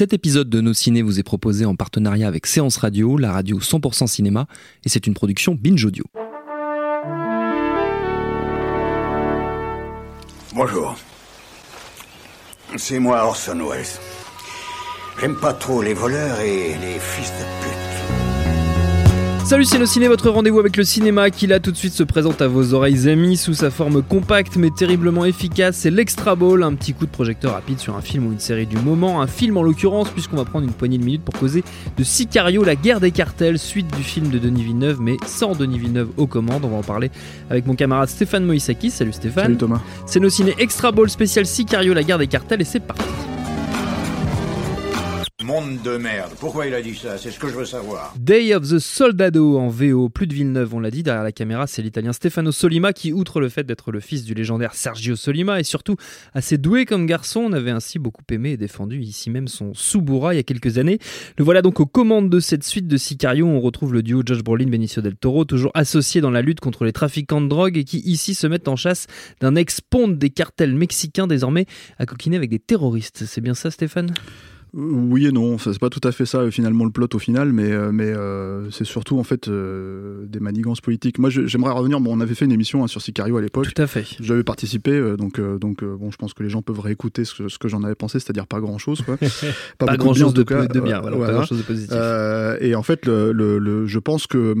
Cet 0.00 0.14
épisode 0.14 0.48
de 0.48 0.62
Nos 0.62 0.72
Ciné 0.72 1.02
vous 1.02 1.18
est 1.18 1.22
proposé 1.22 1.66
en 1.66 1.76
partenariat 1.76 2.26
avec 2.26 2.46
Séance 2.46 2.78
Radio, 2.78 3.18
la 3.18 3.32
radio 3.32 3.58
100% 3.58 4.06
cinéma, 4.06 4.46
et 4.82 4.88
c'est 4.88 5.06
une 5.06 5.12
production 5.12 5.54
Binge 5.54 5.84
Audio. 5.84 6.04
Bonjour. 10.54 10.96
C'est 12.78 12.98
moi 12.98 13.26
Orson 13.26 13.58
Welles. 13.68 13.84
J'aime 15.20 15.36
pas 15.36 15.52
trop 15.52 15.82
les 15.82 15.92
voleurs 15.92 16.40
et 16.40 16.78
les 16.78 16.98
fils 16.98 17.30
de 17.32 17.44
pute. 17.62 17.79
Salut 19.44 19.64
c'est 19.64 19.84
Ciné, 19.84 20.06
votre 20.06 20.30
rendez-vous 20.30 20.60
avec 20.60 20.76
le 20.76 20.84
cinéma 20.84 21.30
qui 21.30 21.48
là 21.48 21.58
tout 21.58 21.72
de 21.72 21.76
suite 21.76 21.92
se 21.92 22.04
présente 22.04 22.40
à 22.40 22.46
vos 22.46 22.72
oreilles 22.72 23.08
amies 23.08 23.36
sous 23.36 23.54
sa 23.54 23.70
forme 23.70 24.00
compacte 24.00 24.56
mais 24.56 24.70
terriblement 24.70 25.24
efficace. 25.24 25.76
C'est 25.76 25.90
l'Extra 25.90 26.36
Ball, 26.36 26.62
un 26.62 26.74
petit 26.74 26.92
coup 26.94 27.06
de 27.06 27.10
projecteur 27.10 27.54
rapide 27.54 27.80
sur 27.80 27.96
un 27.96 28.00
film 28.00 28.28
ou 28.28 28.32
une 28.32 28.38
série 28.38 28.66
du 28.66 28.76
moment, 28.76 29.20
un 29.20 29.26
film 29.26 29.56
en 29.56 29.62
l'occurrence 29.62 30.08
puisqu'on 30.10 30.36
va 30.36 30.44
prendre 30.44 30.66
une 30.66 30.72
poignée 30.72 30.98
de 30.98 31.04
minutes 31.04 31.24
pour 31.24 31.34
causer 31.34 31.64
de 31.96 32.04
Sicario, 32.04 32.62
la 32.62 32.76
guerre 32.76 33.00
des 33.00 33.10
cartels, 33.10 33.58
suite 33.58 33.92
du 33.96 34.04
film 34.04 34.28
de 34.28 34.38
Denis 34.38 34.62
Villeneuve 34.62 35.00
mais 35.00 35.16
sans 35.26 35.56
Denis 35.56 35.78
Villeneuve 35.78 36.10
aux 36.16 36.28
commandes. 36.28 36.64
On 36.64 36.68
va 36.68 36.76
en 36.76 36.82
parler 36.82 37.10
avec 37.48 37.66
mon 37.66 37.74
camarade 37.74 38.08
Stéphane 38.08 38.44
Moïsaki. 38.44 38.90
Salut 38.90 39.12
Stéphane. 39.12 39.44
Salut 39.44 39.56
Thomas. 39.56 39.80
C'est 40.06 40.30
Ciné 40.30 40.54
Extra 40.58 40.92
Ball 40.92 41.10
spécial 41.10 41.44
Sicario, 41.44 41.92
la 41.92 42.04
guerre 42.04 42.18
des 42.18 42.28
cartels 42.28 42.60
et 42.60 42.64
c'est 42.64 42.80
parti. 42.80 43.02
Monde 45.50 45.82
de 45.82 45.96
merde. 45.96 46.30
Pourquoi 46.38 46.68
il 46.68 46.74
a 46.74 46.80
dit 46.80 46.94
ça? 46.94 47.18
C'est 47.18 47.32
ce 47.32 47.40
que 47.40 47.48
je 47.48 47.54
veux 47.54 47.64
savoir. 47.64 48.14
Day 48.16 48.54
of 48.54 48.68
the 48.68 48.78
Soldado 48.78 49.58
en 49.58 49.66
VO, 49.66 50.08
plus 50.08 50.28
de 50.28 50.32
Villeneuve, 50.32 50.76
on 50.76 50.78
l'a 50.78 50.92
dit. 50.92 51.02
Derrière 51.02 51.24
la 51.24 51.32
caméra, 51.32 51.66
c'est 51.66 51.82
l'italien 51.82 52.12
Stefano 52.12 52.52
Solima 52.52 52.92
qui, 52.92 53.12
outre 53.12 53.40
le 53.40 53.48
fait 53.48 53.64
d'être 53.64 53.90
le 53.90 53.98
fils 53.98 54.22
du 54.22 54.32
légendaire 54.32 54.76
Sergio 54.76 55.16
Solima, 55.16 55.58
est 55.58 55.64
surtout 55.64 55.96
assez 56.34 56.56
doué 56.56 56.84
comme 56.84 57.04
garçon. 57.04 57.40
On 57.40 57.52
avait 57.52 57.72
ainsi 57.72 57.98
beaucoup 57.98 58.22
aimé 58.30 58.52
et 58.52 58.56
défendu 58.56 59.00
ici 59.00 59.28
même 59.28 59.48
son 59.48 59.74
Subura 59.74 60.34
il 60.34 60.36
y 60.36 60.40
a 60.40 60.44
quelques 60.44 60.78
années. 60.78 61.00
Le 61.36 61.42
voilà 61.42 61.62
donc 61.62 61.80
aux 61.80 61.86
commandes 61.86 62.30
de 62.30 62.38
cette 62.38 62.62
suite 62.62 62.86
de 62.86 62.96
Sicario. 62.96 63.44
On 63.48 63.60
retrouve 63.60 63.92
le 63.92 64.04
duo 64.04 64.22
Josh 64.24 64.44
Brolin, 64.44 64.68
Benicio 64.68 65.02
del 65.02 65.16
Toro, 65.16 65.44
toujours 65.44 65.72
associé 65.74 66.20
dans 66.20 66.30
la 66.30 66.42
lutte 66.42 66.60
contre 66.60 66.84
les 66.84 66.92
trafiquants 66.92 67.40
de 67.40 67.48
drogue 67.48 67.76
et 67.76 67.82
qui 67.82 67.98
ici 67.98 68.36
se 68.36 68.46
mettent 68.46 68.68
en 68.68 68.76
chasse 68.76 69.08
d'un 69.40 69.56
ex-ponte 69.56 70.16
des 70.16 70.30
cartels 70.30 70.76
mexicains 70.76 71.26
désormais 71.26 71.66
à 71.98 72.06
coquiner 72.06 72.36
avec 72.36 72.50
des 72.50 72.60
terroristes. 72.60 73.24
C'est 73.26 73.40
bien 73.40 73.54
ça, 73.54 73.72
Stéphane? 73.72 74.14
Oui 74.72 75.26
et 75.26 75.32
non, 75.32 75.58
c'est 75.58 75.78
pas 75.78 75.90
tout 75.90 76.06
à 76.06 76.12
fait 76.12 76.26
ça 76.26 76.48
finalement 76.50 76.84
le 76.84 76.90
plot 76.90 77.08
au 77.12 77.18
final, 77.18 77.52
mais, 77.52 77.72
euh, 77.72 77.90
mais 77.92 78.06
euh, 78.06 78.70
c'est 78.70 78.84
surtout 78.84 79.18
en 79.18 79.24
fait 79.24 79.48
euh, 79.48 80.24
des 80.26 80.40
manigances 80.40 80.80
politiques. 80.80 81.18
Moi 81.18 81.30
j'aimerais 81.30 81.72
revenir, 81.72 82.00
bon, 82.00 82.16
on 82.16 82.20
avait 82.20 82.34
fait 82.34 82.44
une 82.44 82.52
émission 82.52 82.84
hein, 82.84 82.86
sur 82.86 83.02
Sicario 83.02 83.36
à 83.36 83.40
l'époque. 83.40 83.72
Tout 83.72 83.82
à 83.82 83.86
fait. 83.86 84.06
J'avais 84.20 84.44
participé, 84.44 85.16
donc, 85.16 85.40
donc 85.40 85.84
bon, 85.84 86.10
je 86.10 86.16
pense 86.16 86.34
que 86.34 86.42
les 86.42 86.50
gens 86.50 86.62
peuvent 86.62 86.80
réécouter 86.80 87.24
ce, 87.24 87.48
ce 87.48 87.58
que 87.58 87.68
j'en 87.68 87.82
avais 87.82 87.94
pensé, 87.94 88.20
c'est-à-dire 88.20 88.46
pas 88.46 88.60
grand 88.60 88.78
chose. 88.78 89.02
Quoi. 89.02 89.16
pas, 89.78 89.96
grand 89.96 90.14
chose 90.14 90.34
de, 90.34 90.42
bien, 90.42 91.00
voilà, 91.00 91.16
pas 91.16 91.32
grand 91.32 91.44
chose 91.44 91.58
de 91.58 91.64
positif. 91.64 91.96
et 92.60 92.74
en 92.74 92.82
fait, 92.82 93.06
le, 93.06 93.32
le, 93.32 93.86
je 93.86 93.98
pense 93.98 94.26
que 94.26 94.54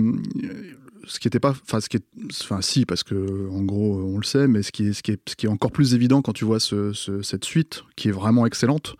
ce 1.06 1.18
qui 1.18 1.28
était 1.28 1.40
pas, 1.40 1.50
enfin, 1.50 1.80
ce 1.80 1.88
qui 1.88 1.96
est, 1.96 2.04
enfin, 2.42 2.60
si, 2.62 2.86
parce 2.86 3.02
que 3.02 3.48
en 3.50 3.62
gros, 3.62 4.00
on 4.00 4.18
le 4.18 4.24
sait, 4.24 4.46
mais 4.46 4.62
ce 4.62 4.72
qui 4.72 4.88
est, 4.88 4.92
ce 4.92 5.02
qui 5.02 5.12
est, 5.12 5.28
ce 5.28 5.34
qui 5.34 5.46
est 5.46 5.48
encore 5.48 5.72
plus 5.72 5.94
évident 5.94 6.22
quand 6.22 6.32
tu 6.32 6.44
vois 6.44 6.60
ce, 6.60 6.92
cette 7.22 7.44
suite, 7.44 7.84
qui 7.96 8.08
est 8.08 8.12
vraiment 8.12 8.46
excellente, 8.46 8.96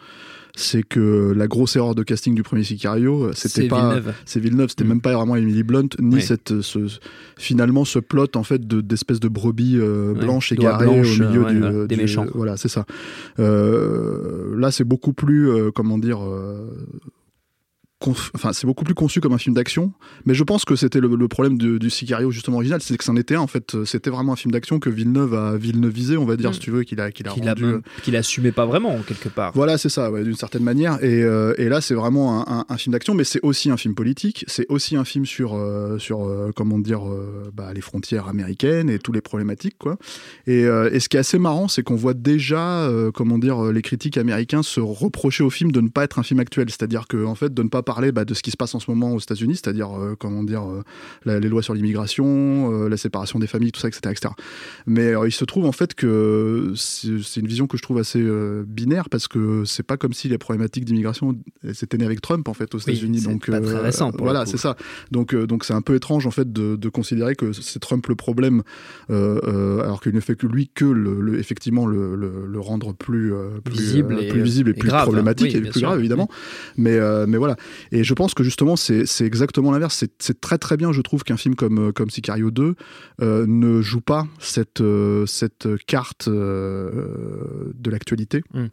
c'est 0.61 0.83
que 0.83 1.33
la 1.35 1.47
grosse 1.47 1.77
erreur 1.77 1.95
de 1.95 2.03
casting 2.03 2.35
du 2.35 2.43
premier 2.43 2.63
Sicario, 2.63 3.25
euh, 3.25 3.33
c'était 3.35 3.69
pas, 3.69 4.01
c'est 4.25 4.41
Villeneuve, 4.41 4.69
c'était 4.71 4.85
mm. 4.85 4.89
même 4.89 5.01
pas 5.01 5.15
vraiment 5.15 5.37
Emily 5.37 5.63
Blunt, 5.63 5.89
ni 5.99 6.21
cette, 6.21 6.61
ce, 6.61 6.79
finalement 7.37 7.85
ce 7.85 7.99
plot 7.99 8.37
en 8.37 8.43
fait 8.43 8.67
d'espèce 8.67 9.21
de, 9.21 9.29
brebis 9.29 9.77
euh, 9.77 10.15
blanche 10.15 10.53
égarée 10.53 10.87
au 10.87 11.03
milieu 11.03 11.45
du, 11.45 11.87
des 11.89 11.97
méchants. 11.97 12.27
Voilà, 12.35 12.57
c'est 12.57 12.69
ça. 12.69 12.85
Euh, 13.39 14.57
là, 14.59 14.71
c'est 14.71 14.85
beaucoup 14.85 15.13
plus, 15.13 15.51
comment 15.75 15.99
dire 15.99 16.21
enfin 18.09 18.53
c'est 18.53 18.67
beaucoup 18.67 18.85
plus 18.85 18.95
conçu 18.95 19.21
comme 19.21 19.35
un 19.35 19.39
film 19.39 19.55
d'action 19.55 19.93
mais 20.25 20.33
je 20.33 20.43
pense 20.43 20.65
que 20.65 20.75
c'était 20.75 21.01
le, 21.01 21.29
problème 21.29 21.59
du 21.59 21.91
Sicario 21.91 22.31
justement 22.31 22.57
original 22.57 22.81
c'est 22.81 22.97
que 22.97 23.05
c'en 23.05 23.17
était 23.17 23.35
un 23.35 23.41
en 23.41 23.47
fait 23.47 23.85
c'était 23.85 24.11
vraiment 24.11 24.33
un 24.33 24.37
film 24.37 24.53
d'action 24.53 24.79
que 24.79 24.89
Villeneuve 24.89 25.35
a 25.35 25.57
Villeneuvisé 25.57 26.17
on 26.17 26.25
va 26.25 26.37
dire 26.37 26.51
mm. 26.51 26.55
si 26.55 26.61
tu 26.61 26.71
veux 26.71 26.83
qu'il 26.83 27.01
a 27.01 27.11
qu'il 27.11 27.29
a 27.29 27.33
qu'il 27.33 27.47
euh, 27.47 27.81
qu'il 28.03 28.17
assumait 28.17 28.53
pas 28.53 28.65
vraiment 28.65 28.99
quelque 29.07 29.29
part 29.29 29.53
voilà 29.55 29.77
c'est 29.77 29.91
ça 29.91 30.11
d'une 30.11 30.35
certaine 30.35 30.63
manière 30.63 31.03
et, 31.05 31.23
euh, 31.23 31.55
et 31.59 31.69
là 31.69 31.81
c'est 31.81 31.95
vraiment 31.95 32.49
un, 32.49 32.77
film 32.79 32.93
d'action 32.93 33.15
mais 33.15 33.25
c'est 33.25 33.41
aussi 33.43 33.71
un 33.71 33.77
film 33.77 33.95
politique 33.95 34.45
c'est 34.49 34.67
aussi 34.71 34.97
un 34.97 35.05
film 35.05 35.27
sur 35.27 35.55
euh, 35.55 35.99
sur 35.99 36.27
comment 36.57 36.79
dire 36.79 37.03
bah, 37.53 37.73
les 37.75 37.83
frontières 37.83 38.29
américaines 38.29 38.89
et 38.89 38.99
toutes 38.99 39.15
les 39.15 39.21
problématiques 39.21 39.77
quoi 39.79 39.99
et, 40.47 40.63
et 40.63 41.01
ce 41.01 41.09
qui 41.09 41.17
est 41.19 41.21
assez 41.21 41.39
marrant 41.39 41.69
c'est 41.69 41.83
qu'on 41.83 41.97
voit 41.97 42.15
déjà 42.15 42.89
comment 43.15 43.39
dire 43.39 43.65
les 43.65 43.83
critiques 43.83 44.17
américains 44.17 44.63
se 44.63 44.81
reprocher 44.81 45.45
au 45.45 45.51
film 45.51 45.71
de 45.71 45.83
ne 45.83 45.89
pas 45.89 46.05
être 46.05 46.19
un 46.19 46.23
film 46.23 46.41
actuel 46.41 46.71
c'est-à-dire 46.71 47.07
que 47.07 47.25
en 47.27 47.35
fait 47.35 47.53
de 47.53 47.63
ne 47.63 47.69
pas 47.69 47.83
parler 47.91 48.13
bah, 48.13 48.25
de 48.25 48.35
ce 48.35 48.43
qui 48.43 48.53
se 48.53 48.57
passe 48.57 48.73
en 48.77 48.79
ce 48.79 48.89
moment 48.89 49.15
aux 49.15 49.19
États-Unis, 49.19 49.57
c'est-à-dire 49.57 49.91
euh, 49.99 50.15
comment 50.17 50.45
dire 50.45 50.63
euh, 50.63 51.41
les 51.41 51.49
lois 51.49 51.61
sur 51.61 51.75
l'immigration, 51.75 52.25
euh, 52.73 52.89
la 52.89 52.97
séparation 52.97 53.41
des 53.41 53.49
familles, 53.49 53.73
tout 53.73 53.81
ça, 53.81 53.89
etc., 53.89 54.03
etc. 54.13 54.33
Mais 54.87 55.13
il 55.27 55.33
se 55.33 55.45
trouve 55.45 55.67
en 55.67 55.73
fait 55.73 55.95
que 55.95 56.73
c'est 56.77 57.41
une 57.41 57.49
vision 57.49 57.67
que 57.67 57.77
je 57.77 57.83
trouve 57.83 57.99
assez 57.99 58.25
binaire 58.65 59.09
parce 59.09 59.27
que 59.27 59.65
c'est 59.65 59.83
pas 59.83 59.97
comme 59.97 60.13
si 60.13 60.29
les 60.29 60.39
problématiques 60.39 60.85
d'immigration 60.85 61.37
s'étaient 61.73 61.99
nées 61.99 62.05
avec 62.05 62.21
Trump 62.21 62.47
en 62.47 62.55
fait 62.55 62.73
aux 62.77 62.79
États-Unis. 62.79 63.23
donc 63.23 63.51
pas 63.51 63.61
très 63.61 63.81
récent. 63.81 64.13
voilà, 64.19 64.47
c'est 64.47 64.57
ça. 64.57 64.77
Donc 65.11 65.35
donc 65.35 65.65
c'est 65.65 65.75
un 65.75 65.83
peu 65.83 65.97
étrange 65.97 66.29
en 66.29 66.31
fait 66.31 66.53
de, 66.53 66.89
considérer 66.91 67.35
que 67.35 67.53
c'est 67.53 67.81
Trump 67.81 68.07
le 68.07 68.15
problème 68.15 68.63
alors 69.09 70.01
qu'il 70.01 70.15
ne 70.15 70.21
fait 70.21 70.37
que 70.37 70.47
lui 70.47 70.71
que 70.73 70.85
le, 70.85 71.41
effectivement 71.41 71.87
le, 71.87 72.15
le, 72.15 72.61
rendre 72.61 72.93
plus, 72.95 73.33
plus 73.65 73.75
visible, 73.75 74.21
et, 74.21 74.29
plus 74.29 74.43
visible 74.43 74.71
et, 74.71 74.75
plus 74.75 74.91
problématique 74.91 75.55
et 75.57 75.61
plus 75.61 75.81
grave 75.81 75.99
évidemment. 75.99 76.29
Mais 76.77 77.01
mais 77.27 77.39
voilà. 77.39 77.57
Et 77.93 78.05
je 78.05 78.15
pense 78.15 78.35
que 78.35 78.43
justement, 78.43 78.77
c'est 78.77 79.05
exactement 79.21 79.71
l'inverse. 79.71 80.05
C'est 80.19 80.41
très 80.41 80.59
très 80.59 80.77
bien, 80.77 80.93
je 80.93 81.01
trouve, 81.01 81.25
qu'un 81.25 81.37
film 81.37 81.55
comme, 81.55 81.89
euh, 81.89 81.93
comme 81.93 82.11
Sicario 82.11 82.51
2 82.51 82.75
euh, 83.21 83.47
ne 83.47 83.81
joue 83.83 84.01
pas 84.01 84.27
cette, 84.39 84.81
euh, 84.81 85.27
cette 85.27 85.69
carte 85.87 86.29
de 86.29 87.91
l'actualité, 87.91 88.43
mm. 88.55 88.67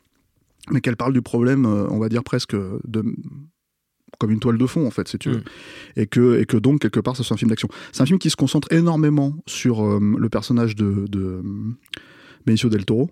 mais 0.72 0.82
qu'elle 0.82 0.98
parle 0.98 1.14
du 1.14 1.22
problème, 1.22 1.66
on 1.66 2.00
va 2.00 2.10
dire 2.10 2.24
presque 2.24 2.56
de 2.56 3.04
comme 4.20 4.32
une 4.32 4.40
toile 4.40 4.58
de 4.58 4.66
fond 4.66 4.88
en 4.88 4.90
fait 4.90 5.08
si 5.08 5.20
tu 5.20 5.30
veux 5.30 5.40
mm. 5.40 5.44
et 5.98 6.08
que 6.08 6.40
et 6.40 6.46
que 6.46 6.58
donc 6.58 6.80
quelque 6.80 7.00
part 7.00 7.16
ce 7.16 7.24
soit 7.24 7.36
un 7.36 7.38
film 7.38 7.50
d'action 7.50 7.68
c'est 7.92 8.02
un 8.02 8.06
film 8.06 8.18
qui 8.18 8.30
se 8.30 8.36
concentre 8.36 8.72
énormément 8.72 9.36
sur 9.46 10.00
le 10.00 10.30
personnage 10.30 10.76
de, 10.76 11.06
de 11.08 11.44
Benicio 12.46 12.70
del 12.70 12.86
Toro 12.86 13.12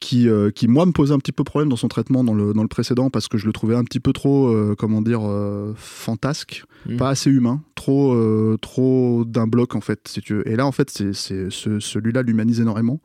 qui, 0.00 0.28
euh, 0.28 0.50
qui 0.50 0.68
moi 0.68 0.86
me 0.86 0.92
posait 0.92 1.14
un 1.14 1.18
petit 1.18 1.32
peu 1.32 1.44
problème 1.44 1.68
dans 1.68 1.76
son 1.76 1.88
traitement 1.88 2.24
dans 2.24 2.34
le, 2.34 2.52
dans 2.52 2.62
le 2.62 2.68
précédent 2.68 3.10
parce 3.10 3.28
que 3.28 3.38
je 3.38 3.46
le 3.46 3.52
trouvais 3.52 3.74
un 3.74 3.84
petit 3.84 4.00
peu 4.00 4.12
trop 4.12 4.48
euh, 4.48 4.74
comment 4.76 5.02
dire 5.02 5.20
euh, 5.22 5.72
fantasque 5.76 6.64
mm. 6.86 6.96
pas 6.96 7.08
assez 7.08 7.30
humain 7.30 7.62
trop 7.74 8.16
trop 8.58 9.24
d'un 9.26 9.46
bloc 9.46 9.74
en 9.74 9.80
fait 9.80 10.00
si 10.08 10.20
tu 10.20 10.34
veux. 10.34 10.48
et 10.48 10.56
là 10.56 10.66
en 10.66 10.72
fait 10.72 10.90
c'est, 10.90 11.12
c'est 11.12 11.50
ce, 11.50 11.80
celui-là 11.80 12.22
l'humanise 12.22 12.60
énormément 12.60 13.00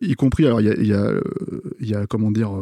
y 0.00 0.14
compris 0.14 0.46
alors 0.46 0.60
il 0.60 0.68
y 0.68 0.70
a, 0.70 0.76
y, 0.76 0.92
a, 0.92 1.12
y 1.80 1.94
a 1.94 2.06
comment 2.06 2.30
dire 2.30 2.52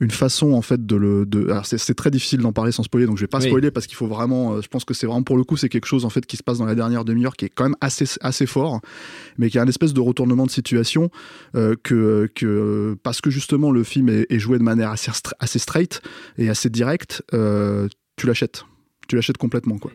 une 0.00 0.10
façon 0.10 0.52
en 0.52 0.62
fait 0.62 0.86
de 0.86 0.94
le 0.94 1.26
de 1.26 1.50
alors 1.50 1.66
c'est 1.66 1.94
très 1.94 2.10
difficile 2.10 2.40
d'en 2.40 2.52
parler 2.52 2.70
sans 2.70 2.84
spoiler 2.84 3.06
donc 3.06 3.16
je 3.16 3.22
vais 3.22 3.28
pas 3.28 3.40
spoiler 3.40 3.70
parce 3.70 3.86
qu'il 3.86 3.96
faut 3.96 4.06
vraiment 4.06 4.54
euh, 4.54 4.62
je 4.62 4.68
pense 4.68 4.84
que 4.84 4.94
c'est 4.94 5.06
vraiment 5.06 5.24
pour 5.24 5.36
le 5.36 5.42
coup 5.42 5.56
c'est 5.56 5.68
quelque 5.68 5.86
chose 5.86 6.04
en 6.04 6.10
fait 6.10 6.24
qui 6.24 6.36
se 6.36 6.42
passe 6.42 6.58
dans 6.58 6.66
la 6.66 6.76
dernière 6.76 7.04
demi-heure 7.04 7.36
qui 7.36 7.46
est 7.46 7.48
quand 7.48 7.64
même 7.64 7.76
assez 7.80 8.04
assez 8.20 8.46
fort 8.46 8.80
mais 9.38 9.50
qui 9.50 9.58
a 9.58 9.62
un 9.62 9.66
espèce 9.66 9.92
de 9.92 10.00
retournement 10.00 10.46
de 10.46 10.50
situation 10.50 11.10
euh, 11.56 11.74
que 11.82 12.30
que 12.34 12.96
parce 13.02 13.20
que 13.20 13.30
justement 13.30 13.72
le 13.72 13.82
film 13.82 14.08
est, 14.08 14.38
joué 14.38 14.58
de 14.58 14.62
manière 14.62 14.90
assez 14.90 15.10
assez 15.40 15.58
straight 15.58 16.00
et 16.36 16.48
assez 16.48 16.70
directe 16.70 17.22
euh, 17.34 17.88
tu 18.16 18.26
l'achètes. 18.26 18.64
Tu 19.08 19.16
l'achètes 19.16 19.38
complètement 19.38 19.78
quoi. 19.78 19.90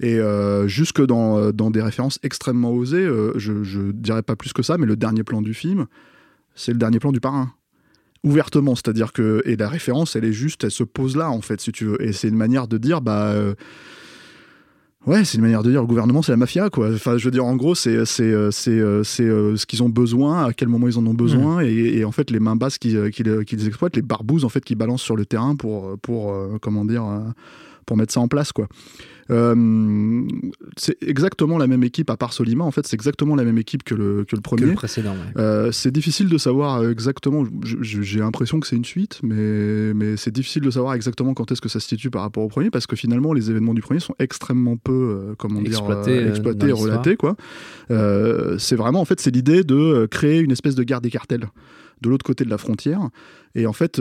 Et 0.00 0.18
jusque 0.66 1.04
dans, 1.04 1.52
dans 1.52 1.70
des 1.70 1.82
références 1.82 2.18
extrêmement 2.22 2.72
osées 2.72 3.06
je, 3.36 3.62
je 3.62 3.92
dirais 3.92 4.22
pas 4.22 4.36
plus 4.36 4.54
que 4.54 4.62
ça 4.62 4.78
mais 4.78 4.86
le 4.86 4.96
dernier 4.96 5.22
plan 5.22 5.42
du 5.42 5.52
film 5.52 5.86
c'est 6.54 6.72
le 6.72 6.78
dernier 6.78 6.98
plan 6.98 7.12
du 7.12 7.20
parrain 7.20 7.52
ouvertement, 8.24 8.74
c'est-à-dire 8.74 9.12
que 9.12 9.42
et 9.44 9.56
la 9.56 9.68
référence, 9.68 10.16
elle 10.16 10.24
est 10.24 10.32
juste, 10.32 10.64
elle 10.64 10.70
se 10.70 10.82
pose 10.82 11.16
là 11.16 11.30
en 11.30 11.42
fait, 11.42 11.60
si 11.60 11.70
tu 11.70 11.84
veux, 11.84 12.02
et 12.02 12.12
c'est 12.12 12.28
une 12.28 12.36
manière 12.36 12.66
de 12.66 12.78
dire 12.78 13.00
bah 13.00 13.28
euh, 13.32 13.54
Ouais, 15.06 15.22
c'est 15.26 15.36
une 15.36 15.42
manière 15.42 15.62
de 15.62 15.70
dire 15.70 15.82
le 15.82 15.86
gouvernement, 15.86 16.22
c'est 16.22 16.32
la 16.32 16.38
mafia, 16.38 16.70
quoi. 16.70 16.88
Enfin, 16.94 17.18
je 17.18 17.26
veux 17.26 17.30
dire, 17.30 17.44
en 17.44 17.56
gros, 17.56 17.74
c'est 17.74 18.06
c'est 18.06 18.22
euh, 18.22 18.50
c'est 18.50 18.70
euh, 18.70 19.02
c'est 19.02 19.26
ce 19.28 19.66
qu'ils 19.66 19.82
ont 19.82 19.90
besoin, 19.90 20.46
à 20.46 20.54
quel 20.54 20.68
moment 20.68 20.88
ils 20.88 20.98
en 20.98 21.04
ont 21.04 21.12
besoin, 21.12 21.62
mmh. 21.62 21.66
et, 21.66 22.04
en 22.06 22.10
fait, 22.10 22.30
les 22.30 22.40
mains 22.40 22.56
basses 22.56 22.78
qui, 22.78 22.96
exploitent, 22.96 23.96
les 23.96 24.02
barbouzes 24.02 24.46
en 24.46 24.48
fait 24.48 24.64
qui 24.64 24.74
balancent 24.74 25.02
sur 25.02 25.16
le 25.16 25.26
terrain 25.26 25.56
pour 25.56 25.98
pour 25.98 26.34
comment 26.62 26.86
dire 26.86 27.04
pour 27.84 27.96
mettre 27.96 28.12
ça 28.12 28.20
en 28.20 28.28
place, 28.28 28.52
quoi. 28.52 28.68
Euh, 29.30 30.22
c'est 30.76 31.02
exactement 31.02 31.58
la 31.58 31.66
même 31.66 31.82
équipe, 31.82 32.10
à 32.10 32.16
part 32.16 32.32
Solima, 32.32 32.64
en 32.64 32.70
fait, 32.70 32.86
c'est 32.86 32.94
exactement 32.94 33.34
la 33.36 33.44
même 33.44 33.58
équipe 33.58 33.82
que 33.82 33.94
le, 33.94 34.24
que 34.24 34.36
le 34.36 34.42
premier. 34.42 34.66
le 34.66 34.74
précédent, 34.74 35.14
euh, 35.36 35.72
c'est 35.72 35.90
difficile 35.90 36.28
de 36.28 36.38
savoir 36.38 36.86
exactement, 36.88 37.44
j'ai 37.80 38.18
l'impression 38.18 38.60
que 38.60 38.66
c'est 38.66 38.76
une 38.76 38.84
suite, 38.84 39.20
mais, 39.22 39.94
mais 39.94 40.16
c'est 40.16 40.32
difficile 40.32 40.62
de 40.62 40.70
savoir 40.70 40.94
exactement 40.94 41.34
quand 41.34 41.50
est-ce 41.52 41.60
que 41.60 41.68
ça 41.68 41.80
se 41.80 41.88
situe 41.88 42.10
par 42.10 42.22
rapport 42.22 42.44
au 42.44 42.48
premier, 42.48 42.70
parce 42.70 42.86
que 42.86 42.96
finalement, 42.96 43.32
les 43.32 43.50
événements 43.50 43.74
du 43.74 43.80
premier 43.80 44.00
sont 44.00 44.14
extrêmement 44.18 44.76
peu, 44.76 44.92
euh, 44.92 45.34
comment 45.38 45.62
dire, 45.62 45.80
exploités 46.28 46.68
et 46.68 46.72
relatés, 46.72 47.16
quoi. 47.16 47.36
c'est 47.88 48.76
vraiment, 48.76 49.00
en 49.00 49.04
fait, 49.04 49.20
c'est 49.20 49.34
l'idée 49.34 49.64
de 49.64 50.06
créer 50.10 50.40
une 50.40 50.52
espèce 50.52 50.74
de 50.74 50.82
guerre 50.82 51.00
des 51.00 51.10
cartels 51.10 51.46
de 52.04 52.10
l'autre 52.10 52.24
côté 52.24 52.44
de 52.44 52.50
la 52.50 52.58
frontière. 52.58 53.08
Et 53.56 53.66
en 53.66 53.72
fait, 53.72 54.00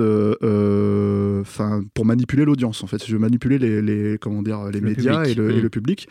pour 1.94 2.06
manipuler 2.06 2.46
l'audience 2.46 2.84
en 2.84 2.88
fait, 2.88 3.06
je 3.06 3.14
veux 3.14 3.20
manipuler 3.20 3.58
les, 3.58 3.82
les 3.82 4.18
comment 4.20 4.42
dire 4.42 4.66
les 4.72 4.82
médias 4.82 5.24
et, 5.26 5.34
le, 5.34 5.52
et, 5.52 5.62
le, 5.62 5.70
public 5.70 6.08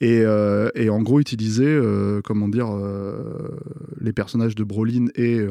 et, 0.00 0.22
et 0.74 0.88
en 0.90 1.02
gros 1.02 1.20
utiliser 1.20 1.80
comment 2.24 2.48
dire 2.48 2.68
les 4.00 4.12
personnages 4.12 4.54
de 4.54 4.64
Brolin 4.64 5.06
et 5.16 5.44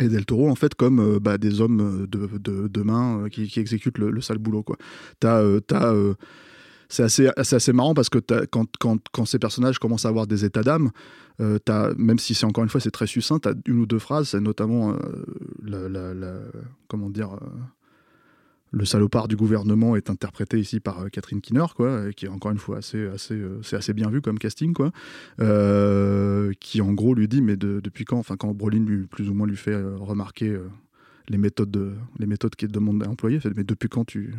et 0.00 0.08
Del 0.08 0.24
Toro 0.24 0.48
en 0.48 0.54
fait 0.54 0.74
comme 0.74 1.00
euh, 1.00 1.18
bah, 1.20 1.38
des 1.38 1.60
hommes 1.60 2.06
de, 2.10 2.28
de, 2.38 2.68
de 2.68 2.82
main 2.82 3.24
euh, 3.24 3.28
qui, 3.28 3.46
qui, 3.48 3.60
exécutent 3.60 3.98
le, 3.98 4.20
sale 4.20 4.38
boulot 4.38 4.62
quoi. 4.62 4.76
T'as, 5.20 5.40
euh, 5.40 6.14
c'est 6.92 7.32
assez, 7.36 7.72
marrant 7.72 7.94
parce 7.94 8.08
que 8.08 8.18
quand, 8.18 9.24
ces 9.24 9.38
personnages 9.38 9.78
commencent 9.78 10.04
à 10.04 10.08
avoir 10.08 10.26
des 10.26 10.44
états 10.44 10.62
d'âme, 10.62 10.90
t'as, 11.64 11.94
même 11.96 12.18
si 12.18 12.34
c'est 12.34 12.46
encore 12.46 12.64
une 12.64 12.70
fois 12.70 12.80
c'est 12.80 12.90
très 12.90 13.06
succinct, 13.06 13.38
t'as 13.38 13.54
une 13.66 13.80
ou 13.80 13.86
deux 13.86 13.98
phrases, 13.98 14.34
notamment 14.34 14.94
la, 15.62 15.88
comment 16.88 17.08
dire 17.08 17.38
le 18.72 18.84
salopard 18.86 19.28
du 19.28 19.36
gouvernement 19.36 19.96
est 19.96 20.10
interprété 20.10 20.58
ici 20.58 20.80
par 20.80 21.02
euh, 21.02 21.08
Catherine 21.08 21.40
Kinner, 21.40 21.66
qui 22.16 22.26
est 22.26 22.28
encore 22.28 22.50
une 22.50 22.58
fois 22.58 22.78
assez, 22.78 23.06
assez, 23.06 23.34
euh, 23.34 23.92
bien 23.94 24.10
vu 24.10 24.22
comme 24.22 24.38
casting, 24.38 24.74
euh, 25.40 26.52
qui 26.58 26.80
en 26.80 26.92
gros 26.92 27.14
lui 27.14 27.28
dit, 27.28 27.42
mais 27.42 27.56
depuis 27.56 28.04
quand, 28.04 28.18
enfin 28.18 28.36
quand 28.36 28.52
Brolin 28.52 28.84
lui, 28.84 29.06
plus 29.06 29.28
ou 29.28 29.34
moins 29.34 29.46
lui 29.46 29.56
fait 29.56 29.76
remarquer 29.76 30.58
les 31.28 31.38
méthodes, 31.38 31.96
qu'il 32.56 32.72
demande 32.72 33.02
à 33.02 33.08
mais 33.54 33.64
depuis 33.64 33.88
quand 33.88 34.04
tu, 34.04 34.34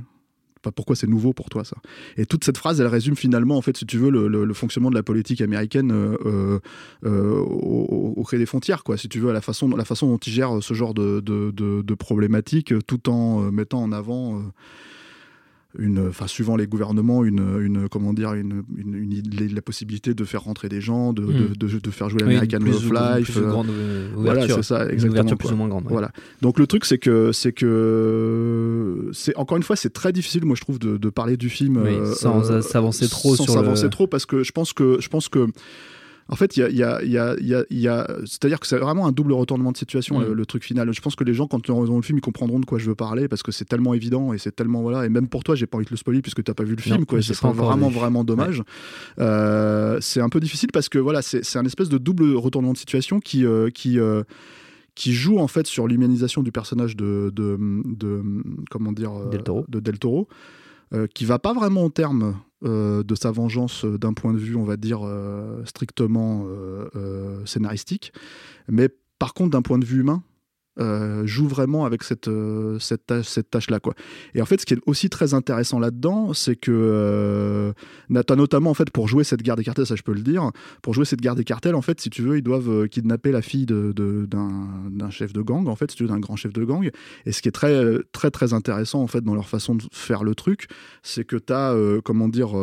pourquoi 0.72 0.96
c'est 0.96 1.08
nouveau 1.08 1.34
pour 1.34 1.50
toi 1.50 1.64
ça 1.64 1.78
Et 2.18 2.26
toute 2.26 2.44
cette 2.44 2.58
phrase, 2.58 2.80
elle 2.80 2.88
résume 2.88 3.16
finalement, 3.16 3.58
en 3.58 3.62
fait, 3.62 3.78
si 3.78 3.86
tu 3.86 3.98
veux, 3.98 4.10
le, 4.10 4.54
fonctionnement 4.54 4.90
de 4.90 4.96
la 4.96 5.04
politique 5.04 5.42
américaine 5.42 5.92
euh, 5.92 6.16
euh, 6.26 6.60
euh, 7.06 7.40
au, 7.40 8.14
au, 8.16 8.38
des 8.38 8.46
frontières, 8.46 8.84
quoi. 8.84 8.98
Si 8.98 9.10
tu 9.10 9.20
veux, 9.20 9.30
à 9.30 9.34
la 9.34 9.42
façon, 9.42 9.68
la 9.70 9.86
façon 9.86 10.08
dont 10.08 10.18
ils 10.18 10.32
gèrent 10.32 10.62
ce 10.62 10.74
genre 10.74 10.94
de, 10.94 11.20
de, 11.20 11.52
de 11.52 11.94
problématiques, 11.96 12.74
tout 12.88 13.10
en 13.10 13.52
mettant 13.52 13.84
en 13.84 13.92
avant 13.92 14.42
une, 15.78 16.08
enfin, 16.08 16.28
suivant 16.28 16.56
les 16.56 16.68
gouvernements, 16.68 17.24
une, 17.24 17.60
une 17.62 17.90
comment 17.90 18.14
dire, 18.14 18.34
une, 18.34 18.64
une, 18.78 19.22
la 19.54 19.62
possibilité 19.62 20.14
de 20.14 20.24
faire 20.24 20.44
rentrer 20.44 20.70
des 20.70 20.82
gens, 20.82 21.14
de, 21.14 21.24
de, 21.24 21.68
hmm. 21.68 21.80
de, 21.80 21.92
faire 21.92 22.10
jouer 22.10 22.22
l'American 22.22 22.60
oui, 22.62 22.70
of 22.70 22.84
Life. 22.84 23.38
Euh, 23.38 23.50
grande 23.50 23.68
voilà, 24.16 24.48
c'est 24.48 24.64
ça, 24.64 24.88
exactement. 24.90 25.36
plus 25.36 25.52
ou 25.52 25.56
moins 25.56 25.68
grande. 25.68 25.86
Voilà. 25.90 26.12
Donc 26.42 26.60
le 26.60 26.68
truc, 26.68 26.86
c'est 26.86 27.00
que, 27.00 27.32
c'est 27.32 27.54
que, 27.54 28.93
c'est 29.14 29.36
encore 29.36 29.58
une 29.58 29.64
fois, 29.64 29.76
c'est 29.76 29.94
très 29.94 30.12
difficile, 30.12 30.46
moi 30.46 30.56
je 30.56 30.62
trouve, 30.62 30.80
de, 30.80 31.10
parler 31.10 31.38
du 31.38 31.50
film 31.50 31.78
euh, 31.78 32.14
sans 32.14 32.62
s'avancer 32.62 33.08
trop, 33.08 33.36
sans 33.36 33.48
s'avancer 33.48 33.90
trop, 33.90 34.08
parce 34.08 34.26
que 34.26 34.44
je 34.44 34.52
pense 34.52 34.74
que, 34.74 35.00
je 35.00 35.10
pense 35.10 35.30
que 35.30 35.48
en 36.30 36.36
fait, 36.36 36.56
il 36.56 36.62
y 36.62 36.64
a, 36.64 36.70
y 36.70 36.84
a, 36.84 37.04
y 37.04 37.54
a, 37.54 37.64
y 37.70 37.88
a 37.88 38.08
c'est-à-dire 38.26 38.60
que 38.60 38.68
c'est 38.68 38.78
vraiment 38.78 39.06
un 39.08 39.12
double 39.12 39.34
retournement 39.34 39.72
de 39.72 39.78
situation, 39.78 40.20
mm. 40.20 40.32
le, 40.32 40.46
truc 40.46 40.64
final. 40.64 40.92
Je 40.94 41.02
pense 41.02 41.16
que 41.16 41.24
les 41.24 41.34
gens, 41.34 41.48
quand 41.48 41.68
ils 41.68 41.72
auront 41.72 41.96
le 41.96 42.02
film, 42.02 42.18
ils 42.18 42.22
comprendront 42.22 42.60
de 42.60 42.66
quoi 42.66 42.80
je 42.80 42.86
veux 42.86 42.96
parler 42.96 43.28
parce 43.28 43.44
que 43.44 43.52
c'est 43.52 43.66
tellement 43.66 43.94
évident 43.94 44.34
et 44.34 44.38
c'est 44.38 44.56
tellement 44.56 44.82
voilà. 44.82 45.06
Et 45.06 45.10
même 45.10 45.28
pour 45.28 45.44
toi, 45.44 45.56
j'ai 45.56 45.66
pas 45.66 45.78
envie 45.78 45.86
de 45.86 45.92
le 45.92 45.98
spoiler 45.98 46.22
puisque 46.22 46.44
t'as 46.44 46.54
pas 46.54 46.64
vu 46.64 46.76
le 46.76 46.82
film, 46.82 47.06
quoi. 47.06 47.22
Ce 47.22 47.34
vraiment, 47.34 47.90
vraiment 47.90 48.24
dommage. 48.24 48.64
Euh, 49.20 49.98
c'est 50.02 50.22
un 50.22 50.30
peu 50.30 50.40
difficile 50.40 50.70
parce 50.72 50.90
que 50.90 50.98
voilà, 50.98 51.22
c'est 51.22 51.58
un 51.58 51.66
espèce 51.66 51.90
de 51.90 51.98
double 51.98 52.36
retournement 52.36 52.74
de 52.74 52.78
situation 52.78 53.20
qui, 53.20 53.46
euh, 53.46 53.70
qui 53.70 54.00
euh, 54.00 54.24
qui 54.96 55.14
joue 55.14 55.40
en 55.40 55.48
fait 55.48 55.68
sur 55.68 55.88
l'humanisation 55.88 56.44
du 56.44 56.52
personnage 56.52 56.96
de, 56.96 57.32
de, 57.34 57.58
de, 57.86 58.24
comment 58.70 58.92
dire 58.92 59.28
Del 59.30 59.44
Toro. 59.44 59.66
de 59.68 59.80
Del 59.80 60.00
Toro 60.00 60.28
qui 61.16 61.26
va 61.26 61.40
pas 61.40 61.54
vraiment 61.54 61.86
au 61.86 61.90
terme 61.90 62.36
euh, 62.66 63.04
de 63.04 63.14
sa 63.14 63.30
vengeance 63.30 63.84
euh, 63.84 63.98
d'un 63.98 64.14
point 64.14 64.32
de 64.32 64.38
vue, 64.38 64.56
on 64.56 64.64
va 64.64 64.78
dire, 64.78 65.02
euh, 65.04 65.66
strictement 65.66 66.46
scénaristique. 67.46 68.14
Mais 68.70 68.90
par 69.20 69.34
contre, 69.34 69.52
d'un 69.52 69.62
point 69.62 69.78
de 69.80 69.86
vue 69.86 70.00
humain, 70.00 70.24
euh, 70.80 71.26
joue 71.28 71.48
vraiment 71.48 71.86
avec 71.86 72.04
cette, 72.04 72.28
euh, 72.28 72.80
cette, 72.80 73.06
tâche, 73.06 73.28
cette 73.28 73.50
tâche-là. 73.50 73.80
Quoi. 73.80 73.94
Et 74.34 74.42
en 74.42 74.46
fait, 74.46 74.62
ce 74.62 74.66
qui 74.66 74.74
est 74.74 74.80
aussi 74.86 75.10
très 75.10 75.34
intéressant 75.34 75.80
là-dedans, 75.80 76.34
c'est 76.34 76.56
que 76.56 76.72
euh, 76.72 77.74
notamment, 78.10 78.72
en 78.72 78.74
fait, 78.74 78.90
pour 78.90 79.08
jouer 79.08 79.24
cette 79.24 79.44
guerre 79.44 79.56
des 79.56 79.64
cartels, 79.64 79.86
ça 79.86 79.96
je 79.96 80.02
peux 80.02 80.14
le 80.14 80.22
dire, 80.22 80.50
pour 80.82 80.94
jouer 80.94 81.06
cette 81.06 81.22
guerre 81.22 81.36
des 81.36 81.44
cartels, 81.44 81.76
en 81.76 81.82
fait, 81.82 82.02
si 82.02 82.10
tu 82.10 82.24
veux, 82.24 82.38
ils 82.38 82.44
doivent 82.44 82.70
euh, 82.70 82.88
kidnapper 82.88 83.32
la 83.32 83.42
fille 83.42 83.66
d'un 83.66 83.92
de, 83.94 85.10
chef 85.12 85.32
de 85.32 85.42
gang, 85.42 85.68
en 85.68 85.76
fait, 85.76 85.92
si 85.92 85.98
tu 85.98 86.04
veux, 86.04 86.10
d'un 86.10 86.20
grand 86.20 86.36
chef 86.36 86.54
de 86.54 86.64
gang. 86.64 86.90
Et 87.26 87.32
ce 87.32 87.42
qui 87.42 87.50
est 87.50 87.54
très, 87.54 88.00
très, 88.12 88.32
très 88.32 88.54
intéressant, 88.54 89.02
en 89.02 89.08
fait, 89.08 89.22
dans 89.22 89.36
leur 89.36 89.48
façon 89.48 89.76
de 89.76 89.84
faire 89.92 90.24
le 90.24 90.34
truc, 90.34 90.68
c'est 91.04 91.24
que 91.24 91.36
tu 91.36 91.54
as, 91.54 91.76
comment 92.04 92.28
dire, 92.28 92.54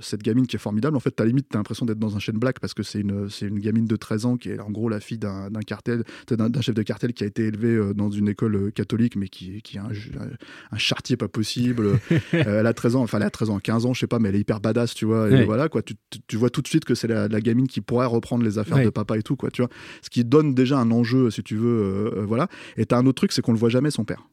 cette 0.00 0.22
gamine 0.22 0.46
qui 0.46 0.56
est 0.56 0.60
formidable. 0.60 0.96
En 0.96 1.00
fait, 1.00 1.14
tu 1.16 1.22
as 1.22 1.26
limite, 1.26 1.48
tu 1.48 1.56
l'impression 1.56 1.86
d'être 1.86 1.98
dans 1.98 2.16
un 2.16 2.18
chaîne 2.18 2.38
black 2.38 2.60
parce 2.60 2.74
que 2.74 2.82
c'est 2.82 3.00
une, 3.00 3.28
une 3.40 3.58
gamine 3.58 3.86
de 3.86 3.96
13 3.96 4.26
ans 4.26 4.36
qui 4.36 4.50
est 4.50 4.60
en 4.60 4.70
gros 4.70 4.88
la 4.88 5.00
fille 5.00 5.18
d'un 5.18 5.48
cartel, 5.66 6.04
d'un 6.28 6.60
chef 6.60 6.74
de 6.74 6.82
cartel 6.82 7.12
qui 7.12 7.24
a 7.24 7.29
été 7.30 7.44
élevée 7.46 7.74
euh, 7.74 7.94
dans 7.94 8.10
une 8.10 8.28
école 8.28 8.56
euh, 8.56 8.70
catholique, 8.70 9.16
mais 9.16 9.28
qui, 9.28 9.62
qui 9.62 9.78
a 9.78 9.84
un, 9.84 10.78
chartier 10.78 11.16
pas 11.16 11.28
possible. 11.28 11.86
Euh, 11.86 11.98
elle 12.32 12.66
a 12.66 12.74
13 12.74 12.96
ans, 12.96 13.02
enfin 13.02 13.18
elle 13.18 13.24
a 13.24 13.30
13 13.30 13.50
ans, 13.50 13.58
15 13.58 13.86
ans, 13.86 13.94
je 13.94 14.00
sais 14.00 14.06
pas, 14.06 14.18
mais 14.18 14.28
elle 14.28 14.36
est 14.36 14.40
hyper 14.40 14.60
badass, 14.60 14.94
tu 14.94 15.04
vois. 15.04 15.30
Et 15.30 15.44
voilà, 15.44 15.68
quoi. 15.68 15.82
Tu, 15.82 15.94
tu, 16.26 16.36
vois 16.36 16.50
tout 16.50 16.62
de 16.62 16.68
suite 16.68 16.84
que 16.84 16.94
c'est 16.94 17.08
la, 17.08 17.28
gamine 17.40 17.68
qui 17.68 17.80
pourrait 17.80 18.06
reprendre 18.06 18.44
les 18.44 18.58
affaires 18.58 18.84
de 18.84 18.90
papa 18.90 19.16
et 19.16 19.22
tout, 19.22 19.36
quoi, 19.36 19.50
tu 19.50 19.62
vois. 19.62 19.70
Ce 20.02 20.10
qui 20.10 20.24
donne 20.24 20.54
déjà 20.54 20.78
un 20.78 20.90
enjeu, 20.90 21.30
si 21.30 21.42
tu 21.42 21.56
veux, 21.56 22.24
voilà. 22.26 22.48
Et 22.76 22.86
t'as 22.86 22.98
un 22.98 23.06
autre 23.06 23.16
truc, 23.16 23.32
c'est 23.32 23.42
qu'on 23.42 23.52
le 23.52 23.58
voit 23.58 23.70
jamais, 23.70 23.90
son 23.90 24.04
père. 24.04 24.28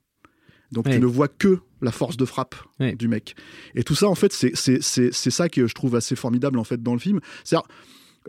Donc 0.72 0.90
tu 0.90 1.00
ne 1.00 1.06
vois 1.06 1.30
que 1.30 1.60
la 1.82 1.92
force 1.92 2.18
de 2.18 2.26
frappe 2.26 2.56
du 2.80 3.08
mec. 3.08 3.36
Et 3.76 3.84
tout 3.84 3.96
ça, 3.96 4.08
en 4.08 4.16
fait, 4.16 4.34
c'est 4.34 5.32
ça 5.32 5.50
que 5.50 5.68
je 5.68 5.74
trouve 5.74 5.96
assez 5.96 6.16
formidable 6.16 6.60
en 6.60 6.64
fait 6.64 6.82
dans 6.82 6.94
le 6.94 7.00
film. 7.00 7.20
C'est-à-dire, 7.44 7.68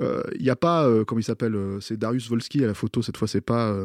il 0.00 0.04
euh, 0.04 0.22
n'y 0.40 0.50
a 0.50 0.56
pas, 0.56 0.86
euh, 0.86 1.04
comment 1.04 1.18
il 1.18 1.24
s'appelle, 1.24 1.56
euh, 1.56 1.80
c'est 1.80 1.96
Darius 1.96 2.28
Volsky 2.28 2.62
à 2.62 2.68
la 2.68 2.74
photo, 2.74 3.02
cette 3.02 3.16
fois 3.16 3.26
c'est 3.26 3.40
pas 3.40 3.76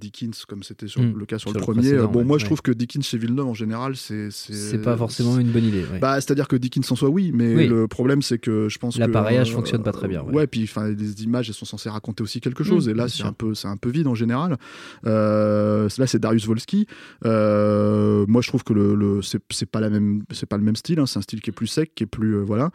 Dickens 0.00 0.44
comme 0.46 0.62
c'était 0.62 0.86
hmm. 0.86 1.16
le 1.16 1.26
cas 1.26 1.38
sur, 1.38 1.52
le 1.52 1.58
premier. 1.58 1.94
bon, 1.94 2.24
moi 2.24 2.38
je 2.38 2.44
trouve 2.44 2.62
que 2.62 2.70
Dickens 2.70 3.04
chez 3.04 3.18
Villeneuve 3.18 3.46
en 3.46 3.54
général, 3.54 3.96
c'est. 3.96 4.30
C'est 4.30 4.82
pas 4.82 4.96
forcément 4.96 5.38
une 5.38 5.50
bonne 5.50 5.64
idée. 5.64 5.84
Bah, 6.00 6.20
C'est-à-dire 6.20 6.48
que 6.48 6.56
Dickens 6.56 6.90
en 6.92 6.96
soit 6.96 7.08
oui, 7.08 7.32
mais 7.34 7.66
le 7.66 7.88
problème 7.88 8.22
c'est 8.22 8.38
que 8.38 8.68
je 8.68 8.78
pense 8.78 8.98
L'appareillage 8.98 9.52
fonctionne 9.52 9.82
pas 9.82 9.92
très 9.92 10.08
bien. 10.08 10.22
Ouais, 10.22 10.46
puis 10.46 10.68
les 10.96 11.22
images 11.24 11.48
elles 11.48 11.54
sont 11.54 11.64
censées 11.64 11.88
raconter 11.88 12.22
aussi 12.22 12.40
quelque 12.40 12.64
chose, 12.64 12.86
hmm, 12.86 12.90
et 12.90 12.94
là 12.94 13.08
c'est 13.08 13.24
un, 13.24 13.32
peu, 13.32 13.52
un 13.64 13.76
peu 13.76 13.90
vide 13.90 14.06
en 14.06 14.14
général. 14.14 14.56
là 15.02 16.06
c'est 16.06 16.18
Darius 16.20 16.46
Volsky. 16.46 16.86
moi 17.24 18.42
je 18.42 18.48
trouve 18.48 18.62
que 18.62 18.72
le, 18.72 18.94
le 18.94 19.20
c'est 19.22 19.66
pas, 19.66 19.80
la 19.80 19.90
même, 19.90 20.22
pas 20.48 20.56
le 20.56 20.62
même 20.62 20.76
style, 20.76 21.00
hein. 21.00 21.06
c'est 21.06 21.18
un 21.18 21.22
style 21.22 21.40
qui 21.40 21.50
est 21.50 21.52
plus 21.52 21.66
sec, 21.66 21.94
qui 21.94 22.04
est 22.04 22.06
plus. 22.06 22.40
voilà. 22.42 22.70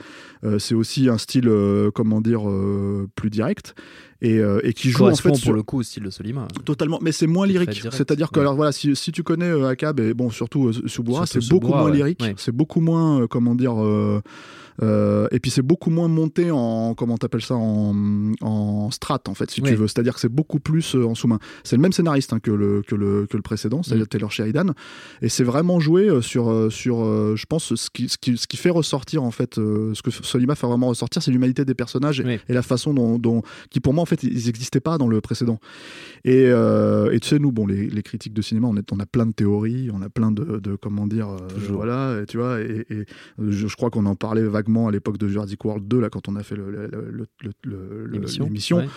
c'est 0.60 0.76
aussi 0.76 1.08
un 1.08 1.18
style, 1.18 1.50
comment 1.94 2.20
dire 2.20 2.44
plus 3.16 3.30
direct 3.30 3.74
et, 4.24 4.40
euh, 4.40 4.62
et 4.64 4.74
qui 4.74 4.90
joue 4.90 5.06
en 5.06 5.16
fait 5.16 5.40
pour 5.44 5.54
le 5.54 5.62
coup 5.62 5.80
au 5.80 5.84
style 5.84 6.04
de 6.04 6.10
Solima. 6.10 6.48
Totalement, 6.66 6.98
mais 7.02 7.12
c'est 7.12 7.28
moins 7.28 7.46
lyrique. 7.46 7.84
C'est-à-dire 7.92 8.32
que 8.32 8.40
alors 8.40 8.56
voilà, 8.56 8.72
si, 8.72 8.96
si, 8.96 9.12
tu 9.12 9.22
connais 9.22 9.50
euh, 9.50 9.68
Akab 9.68 10.00
et 10.00 10.14
bon 10.14 10.32
surtout 10.32 10.72
Subura, 10.88 11.26
c'est 11.28 11.48
beaucoup 11.50 11.68
moins 11.68 11.92
lyrique, 11.92 12.24
c'est 12.38 12.56
beaucoup 12.56 12.80
moins 12.80 13.28
comment 13.28 13.54
dire 13.54 13.76
euh, 14.82 15.28
et 15.32 15.40
puis 15.40 15.52
c'est 15.52 15.62
beaucoup 15.62 15.90
moins 15.90 16.08
monté 16.08 16.50
en 16.52 16.96
comment 16.96 17.18
t'appelles 17.18 17.44
ça 17.44 17.56
en, 17.56 18.34
en 18.42 18.92
strat 18.92 19.22
en 19.28 19.34
fait 19.34 19.52
si 19.52 19.62
tu 19.62 19.76
veux. 19.76 19.88
C'est-à-dire 19.88 20.16
que 20.16 20.20
c'est 20.20 20.30
beaucoup 20.30 20.60
plus 20.60 20.96
euh, 20.96 21.06
en 21.06 21.16
sous-main. 21.16 21.40
C'est 21.64 21.76
le 21.76 21.82
même 21.82 21.94
scénariste 21.94 22.34
hein, 22.34 22.40
que, 22.40 22.52
le, 22.52 22.82
que, 22.82 22.96
le, 22.96 23.28
que 23.28 23.38
le 23.38 23.44
précédent, 23.44 23.84
c'est-à-dire 23.84 24.06
mm. 24.06 24.10
Taylor 24.10 24.32
Sheridan, 24.32 24.74
et 25.22 25.30
c'est 25.30 25.44
vraiment 25.44 25.80
joué 25.80 26.10
euh, 26.10 26.22
sur 26.22 26.72
sur 26.72 27.04
je 27.36 27.46
pense 27.46 27.76
ce 27.76 27.90
qui, 27.90 28.10
ce 28.10 28.18
qui, 28.18 28.38
ce 28.38 28.48
qui 28.48 28.58
fait 28.58 28.70
ressortir 28.70 29.24
en 29.24 29.32
fait 29.32 29.56
ce 29.56 30.02
que 30.02 30.12
Solima 30.12 30.56
fait 30.56 30.68
vraiment 30.68 30.88
ressortir, 30.88 31.22
c'est 31.22 31.32
l'humanité 31.32 31.66
des 31.66 31.74
personnages 31.74 32.20
et, 32.22 32.40
la 32.54 32.62
façon 32.62 32.94
dont, 32.94 33.18
dont, 33.18 33.42
qui 33.70 33.80
pour 33.80 33.94
moi 33.94 34.04
en 34.04 34.06
fait 34.06 34.13
ils 34.22 34.46
n'existaient 34.46 34.80
pas 34.80 34.98
dans 34.98 35.08
le 35.08 35.22
précédent. 35.22 35.60
Et, 36.26 36.44
et 36.44 37.20
tu 37.20 37.28
sais 37.28 37.40
nous 37.40 37.52
bon 37.52 37.66
les, 37.66 37.88
les, 37.88 38.04
critiques 38.04 38.34
de 38.34 38.42
cinéma 38.42 38.68
on, 38.68 38.78
est, 38.78 38.92
on 38.92 39.00
a 39.00 39.06
plein 39.06 39.26
de 39.26 39.34
théories, 39.34 39.90
on 39.94 40.02
a 40.02 40.10
plein 40.10 40.32
de, 40.32 40.60
de 40.60 40.76
comment 40.76 41.08
dire 41.08 41.28
voilà 41.70 42.22
et, 42.22 42.26
tu 42.26 42.38
vois 42.38 42.62
et, 42.62 42.86
et 42.90 43.06
je, 43.40 43.68
je, 43.68 43.76
crois 43.76 43.90
qu'on 43.90 44.06
en 44.06 44.16
parlait 44.16 44.44
vaguement 44.44 44.88
à 44.88 44.92
l'époque 44.92 45.18
de 45.18 45.28
Jurassic 45.28 45.64
World 45.66 45.88
2, 45.88 46.00
là, 46.00 46.10
quand 46.10 46.28
on 46.30 46.36
a 46.36 46.44
fait 46.44 46.56
l'émission. 47.66 48.88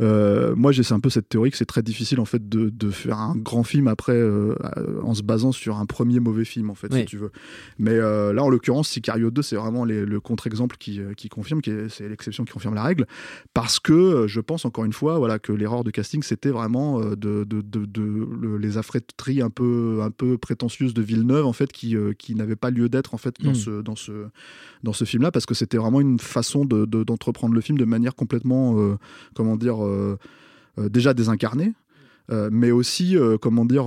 Euh, 0.00 0.54
moi, 0.56 0.72
j'ai 0.72 0.82
un 0.92 1.00
peu 1.00 1.10
cette 1.10 1.28
théorie 1.28 1.50
que 1.50 1.56
c'est 1.56 1.66
très 1.66 1.82
difficile 1.82 2.20
en 2.20 2.24
fait 2.24 2.48
de, 2.48 2.70
de, 2.70 2.90
faire 2.90 3.18
un 3.18 3.34
grand 3.36 3.62
film 3.62 3.88
après 3.88 4.14
euh, 4.14 4.54
en 5.02 5.14
se 5.14 5.22
basant 5.22 5.52
sur 5.52 5.78
un 5.78 5.86
premier 5.86 6.20
mauvais 6.20 6.44
film, 6.44 6.70
en 6.70 6.74
fait, 6.74 6.92
si 6.92 7.04
tu 7.04 7.16
veux. 7.16 7.30
Mais 7.78 7.92
euh, 7.92 8.32
là, 8.32 8.44
en 8.44 8.48
l'occurrence, 8.48 8.88
Sicario 8.88 9.30
2, 9.30 9.42
c'est 9.42 9.56
vraiment 9.56 9.84
le 9.84 10.20
contre-exemple 10.20 10.76
qui, 10.78 11.00
qui, 11.16 11.28
confirme, 11.28 11.60
c'est 11.88 12.08
l'exception 12.08 12.44
qui 12.44 12.52
confirme 12.52 12.74
la 12.74 12.82
règle, 12.82 13.06
parce 13.54 13.78
que 13.78 14.26
je 14.26 14.40
pense 14.40 14.64
encore 14.64 14.84
une 14.84 14.92
fois, 14.92 15.18
voilà, 15.18 15.38
que 15.38 15.52
l'erreur 15.52 15.84
de 15.84 15.90
casting, 15.90 16.22
c'était 16.22 16.50
vraiment 16.50 17.00
de, 17.00 17.44
de, 17.44 17.62
de, 17.62 18.56
les 18.56 18.78
affréteries 18.78 19.42
un 19.42 19.50
peu, 19.50 20.00
un 20.02 20.10
peu 20.10 20.38
prétentieuses 20.38 20.94
de 20.94 21.02
Villeneuve, 21.02 21.46
en 21.46 21.52
fait, 21.52 21.72
qui, 21.72 21.96
qui 22.18 22.34
n'avaient 22.34 22.56
pas 22.56 22.70
lieu 22.70 22.88
d'être 22.88 23.14
en 23.14 23.18
fait 23.18 23.34
dans 23.42 23.50
hmm. 23.50 23.54
ce, 23.54 23.82
dans 23.82 23.96
ce, 23.96 24.12
dans 24.82 24.92
ce 24.92 25.04
film-là 25.04 25.30
parce 25.30 25.46
que 25.46 25.54
c'était 25.54 25.78
vraiment 25.78 26.00
une 26.00 26.18
façon 26.18 26.64
d'entreprendre 26.64 27.54
le 27.54 27.60
film 27.60 27.78
de 27.78 27.84
manière 27.84 28.14
complètement, 28.14 28.76
comment 29.34 29.56
dire, 29.56 29.85
déjà 30.78 31.14
désincarnée, 31.14 31.72
mais 32.30 32.70
aussi, 32.70 33.16
comment 33.40 33.64
dire, 33.64 33.86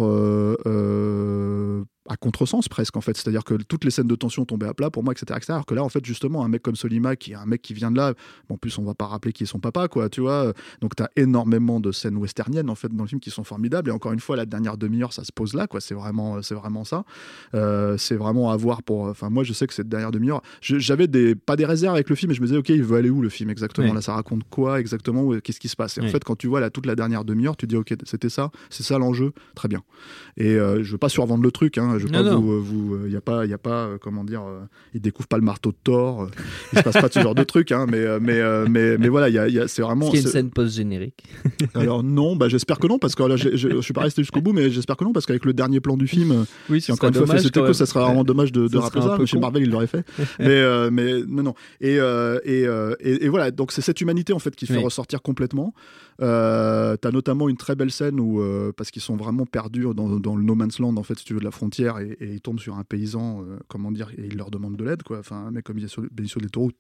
à 2.10 2.18
contresens 2.18 2.68
presque 2.68 2.98
en 2.98 3.02
fait. 3.02 3.16
C'est-à-dire 3.16 3.44
que 3.44 3.54
toutes 3.54 3.86
les 3.86 3.92
scènes 3.92 4.08
de 4.08 4.16
tension 4.16 4.44
tombaient 4.44 4.68
à 4.68 4.74
plat 4.74 4.90
pour 4.90 5.04
moi, 5.04 5.14
etc., 5.14 5.38
etc. 5.38 5.54
Alors 5.54 5.66
que 5.66 5.76
là, 5.76 5.84
en 5.84 5.90
fait, 5.90 6.04
justement, 6.04 6.44
un 6.44 6.50
mec 6.50 6.62
comme 6.62 6.76
Solima, 6.76 7.16
qui 7.16 7.32
est 7.32 7.36
un 7.36 7.46
mec 7.46 7.62
qui 7.62 7.74
vient 7.74 7.92
de 7.92 7.98
là, 7.98 8.14
en 8.50 8.58
plus, 8.58 8.78
on 8.78 8.84
va 8.84 8.96
pas 8.96 9.06
rappeler 9.06 9.32
qui 9.32 9.44
est 9.44 9.46
son 9.46 9.60
papa, 9.60 9.88
quoi, 9.88 10.10
tu 10.10 10.22
vois. 10.22 10.54
Donc, 10.82 10.96
tu 10.96 11.04
as 11.04 11.10
énormément 11.16 11.80
de 11.80 11.92
scènes 11.92 12.18
westerniennes 12.18 12.70
en 12.70 12.76
fait 12.76 12.90
dans 12.94 13.04
le 13.04 13.08
film 13.08 13.22
qui 13.22 13.30
sont 13.30 13.44
formidables. 13.44 13.90
Et 13.90 13.94
encore 13.94 14.12
une 14.12 14.20
fois, 14.20 14.36
la 14.36 14.46
dernière 14.46 14.78
demi-heure, 14.78 15.14
ça 15.14 15.24
se 15.24 15.32
pose 15.32 15.54
là, 15.54 15.68
quoi. 15.68 15.80
C'est 15.80 15.94
vraiment, 15.94 16.42
c'est 16.42 16.56
vraiment 16.56 16.84
ça. 16.84 17.06
Euh, 17.54 17.98
c'est 17.98 18.16
vraiment 18.16 18.52
à 18.52 18.58
voir 18.58 18.82
pour. 18.82 19.04
Enfin, 19.04 19.30
moi, 19.30 19.44
je 19.44 19.54
sais 19.54 19.68
que 19.68 19.74
cette 19.74 19.90
dernière 19.90 20.12
demi-heure, 20.12 20.42
j'avais 20.62 21.08
des 21.08 21.36
pas 21.36 21.56
des 21.56 21.66
réserves 21.66 21.96
avec 21.96 22.10
le 22.10 22.16
film, 22.16 22.30
mais 22.30 22.36
je 22.36 22.42
me 22.42 22.48
disais, 22.48 22.58
ok, 22.58 22.70
il 22.70 22.84
veut 22.84 22.98
aller 22.98 23.10
où 23.10 23.22
le 23.22 23.30
film 23.30 23.50
exactement? 23.50 23.94
Là, 23.94 24.02
ça 24.02 24.14
raconte 24.14 24.44
quoi 24.50 24.80
exactement? 24.80 25.32
Qu'est-ce 25.44 25.60
qui 25.60 25.70
se 25.70 25.76
passe? 25.76 25.98
Et 25.98 26.02
en 26.02 26.08
fait, 26.08 26.24
quand 26.24 26.36
tu 26.36 26.48
vois 26.48 26.60
là 26.60 26.72
toute 26.72 26.88
la 26.88 26.96
dernière 26.96 27.24
demi-heure, 27.24 27.56
tu 27.56 27.68
dis, 27.68 27.76
ok, 27.76 27.94
c'était 28.04 28.30
ça, 28.30 28.52
c'est 28.70 28.84
ça 28.84 28.98
l'enjeu, 28.98 29.32
très 29.54 29.68
bien. 29.68 29.84
Et 30.38 30.56
euh, 30.56 30.84
je 30.84 30.92
veux 30.92 30.98
pas 30.98 31.10
survendre 31.10 31.44
le 31.44 31.52
truc, 31.52 31.78
hein, 31.78 31.99
je 32.00 32.06
veux 32.06 32.12
pas 32.12 32.24
vous, 32.36 32.98
il 33.06 33.08
euh, 33.08 33.10
y 33.10 33.16
a 33.16 33.22
pas, 33.22 33.46
il 33.46 33.52
y 33.52 33.54
a 33.54 33.58
pas, 33.58 33.90
comment 34.02 34.24
dire, 34.24 34.42
il 34.94 35.02
découvre 35.02 35.28
pas 35.28 35.38
le 35.38 35.44
marteau 35.44 35.72
de 35.72 35.78
Thor, 35.84 36.28
il 36.74 36.80
se 36.80 36.84
passe 36.84 36.96
pas 36.96 37.10
ce 37.12 37.20
genre 37.20 37.36
de 37.36 37.44
truc, 37.44 37.72
hein, 37.72 37.86
mais, 37.90 38.20
mais, 38.20 38.42
mais, 38.68 38.98
mais 38.98 39.10
voilà, 39.10 39.30
il 39.30 39.36
y 39.36 39.60
a, 39.60 39.68
c'est 39.68 39.82
vraiment. 39.82 40.08
Est-ce 40.08 40.12
qu'il 40.12 40.22
y 40.22 40.24
a 40.24 40.28
une 40.28 40.34
scène 40.34 40.50
post-générique 40.50 41.24
Alors 41.76 42.04
non, 42.04 42.36
bah 42.36 42.50
j'espère 42.50 42.80
que 42.80 42.88
non, 42.88 42.98
parce 42.98 43.16
que 43.16 43.24
là, 43.24 43.36
je, 43.36 43.56
je, 43.56 43.82
suis 43.82 43.94
pas 43.94 44.02
resté 44.02 44.22
jusqu'au 44.22 44.42
bout, 44.42 44.54
mais 44.54 44.70
j'espère 44.70 44.98
que 44.98 45.04
non, 45.04 45.14
parce 45.14 45.26
qu'avec 45.26 45.46
le 45.46 45.54
dernier 45.54 45.80
plan 45.80 45.98
du 45.98 46.08
film, 46.08 46.46
oui, 46.70 46.82
si 46.82 46.92
encore 46.92 47.10
une 47.10 47.16
fois 47.16 47.28
fait 47.28 47.74
ça 47.74 47.86
serait 47.86 48.04
vraiment 48.04 48.24
dommage 48.24 48.52
de, 48.52 48.68
de 48.68 48.78
rappeler 48.78 49.02
ça. 49.02 49.18
Chez 49.26 49.40
Marvel, 49.40 49.64
il 49.64 49.70
l'aurait 49.70 49.88
fait, 49.88 50.06
mais, 50.40 50.90
mais 50.92 51.24
non, 51.28 51.44
non. 51.44 51.54
Et, 51.82 51.98
et, 52.46 53.26
et, 53.26 53.30
voilà, 53.30 53.52
donc 53.52 53.72
c'est 53.72 53.82
cette 53.82 54.02
humanité 54.02 54.34
en 54.34 54.40
fait 54.40 54.56
qui 54.56 54.66
fait 54.66 54.78
ressortir 54.78 55.22
complètement. 55.22 55.74
Euh, 56.22 56.98
T'as 56.98 57.12
notamment 57.12 57.48
une 57.48 57.58
très 57.58 57.76
belle 57.76 57.92
scène 57.92 58.20
où, 58.20 58.42
euh, 58.42 58.72
parce 58.76 58.92
qu'ils 58.92 59.02
sont 59.02 59.16
vraiment 59.16 59.46
perdus 59.46 59.86
dans, 59.96 60.20
dans, 60.20 60.36
le 60.36 60.44
no 60.44 60.56
man's 60.56 60.80
land, 60.80 60.98
en 60.98 61.04
fait, 61.04 61.18
si 61.18 61.26
tu 61.26 61.34
veux, 61.34 61.40
de 61.40 61.46
la 61.46 61.52
frontière, 61.52 61.79
et, 61.80 62.18
ils 62.22 62.42
tombent 62.42 62.60
sur 62.60 62.78
un 62.78 62.84
paysan, 62.84 63.44
euh, 63.44 63.58
comment 63.68 63.92
dire, 63.92 64.12
et 64.18 64.26
il 64.26 64.38
leur 64.38 64.52
demande 64.52 64.76
de 64.76 64.84
l'aide, 64.84 65.04
quoi. 65.04 65.20
Enfin, 65.20 65.38
un 65.48 65.52
mec 65.52 65.66
comme 65.66 65.78
Benicio 65.78 66.42
del 66.42 66.52
Toro, 66.52 66.72